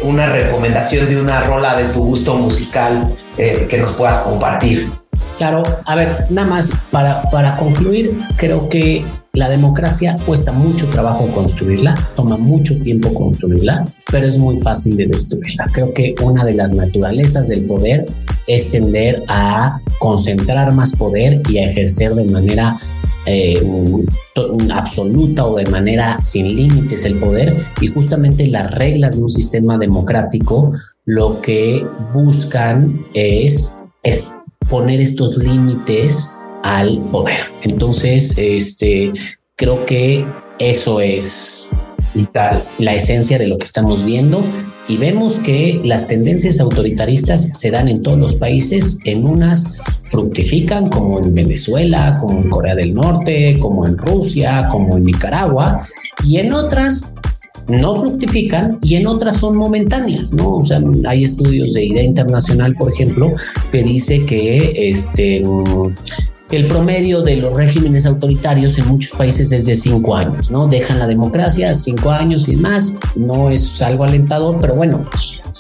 [0.04, 4.88] una recomendación de una rola de tu gusto musical que nos puedas compartir.
[5.38, 11.28] Claro, a ver, nada más para, para concluir, creo que la democracia cuesta mucho trabajo
[11.34, 15.66] construirla, toma mucho tiempo construirla, pero es muy fácil de destruirla.
[15.74, 18.06] Creo que una de las naturalezas del poder
[18.48, 22.78] es tender a concentrar más poder y a ejercer de manera
[23.26, 23.62] eh,
[24.72, 29.78] absoluta o de manera sin límites el poder y justamente las reglas de un sistema
[29.78, 30.72] democrático
[31.06, 34.36] lo que buscan es, es
[34.70, 37.40] poner estos límites al poder.
[37.64, 39.12] Entonces, este,
[39.56, 40.26] creo que
[40.60, 41.72] eso es
[42.78, 44.44] la esencia de lo que estamos viendo.
[44.88, 50.90] Y vemos que las tendencias autoritaristas se dan en todos los países, en unas fructifican
[50.90, 55.88] como en Venezuela, como en Corea del Norte, como en Rusia, como en Nicaragua,
[56.24, 57.15] y en otras
[57.68, 60.58] no fructifican y en otras son momentáneas, ¿no?
[60.58, 63.34] O sea, hay estudios de idea internacional, por ejemplo,
[63.72, 65.42] que dice que este
[66.52, 70.68] el promedio de los regímenes autoritarios en muchos países es de cinco años, ¿no?
[70.68, 72.98] Dejan la democracia cinco años y más.
[73.16, 75.10] No es algo alentador, pero bueno,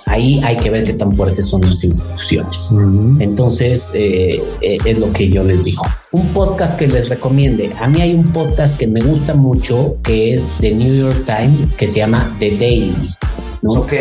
[0.06, 2.70] ahí hay que ver qué tan fuertes son las instituciones.
[3.20, 5.84] Entonces, eh, eh, es lo que yo les digo.
[6.12, 7.72] Un podcast que les recomiende.
[7.80, 11.74] A mí hay un podcast que me gusta mucho que es de New York Times
[11.74, 13.16] que se llama The Daily.
[13.62, 13.74] ¿no?
[13.74, 13.94] Ok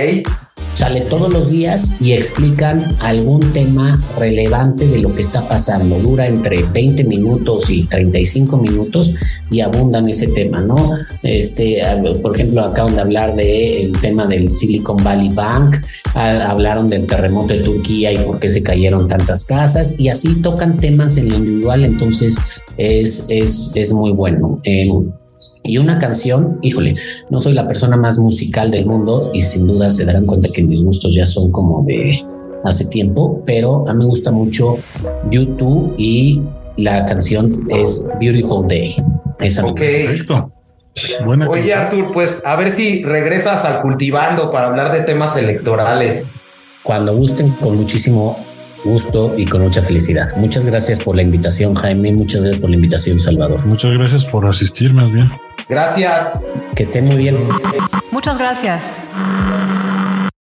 [0.74, 5.98] sale todos los días y explican algún tema relevante de lo que está pasando.
[5.98, 9.14] Dura entre 20 minutos y 35 minutos
[9.50, 10.90] y abundan ese tema, ¿no?
[11.22, 11.82] Este,
[12.22, 15.76] por ejemplo, acaban de hablar del tema del Silicon Valley Bank,
[16.14, 20.78] hablaron del terremoto de Turquía y por qué se cayeron tantas casas y así tocan
[20.78, 22.36] temas en lo individual, entonces
[22.76, 24.60] es, es, es muy bueno.
[24.64, 24.88] Eh,
[25.62, 26.94] y una canción, híjole,
[27.30, 30.62] no soy la persona más musical del mundo y sin duda se darán cuenta que
[30.62, 32.22] mis gustos ya son como de
[32.64, 34.78] hace tiempo, pero a mí me gusta mucho
[35.30, 36.42] YouTube y
[36.76, 38.96] la canción es Beautiful Day.
[39.38, 39.80] Esa ok.
[39.80, 40.50] Perfecto.
[41.48, 46.26] Oye, Artur, pues a ver si regresas al cultivando para hablar de temas electorales.
[46.82, 48.43] Cuando gusten, con muchísimo
[48.84, 50.28] gusto y con mucha felicidad.
[50.36, 52.12] Muchas gracias por la invitación, Jaime.
[52.12, 53.64] Muchas gracias por la invitación, Salvador.
[53.66, 55.30] Muchas gracias por asistir, más bien.
[55.68, 56.40] Gracias.
[56.76, 57.48] Que estén muy bien.
[58.10, 58.98] Muchas gracias.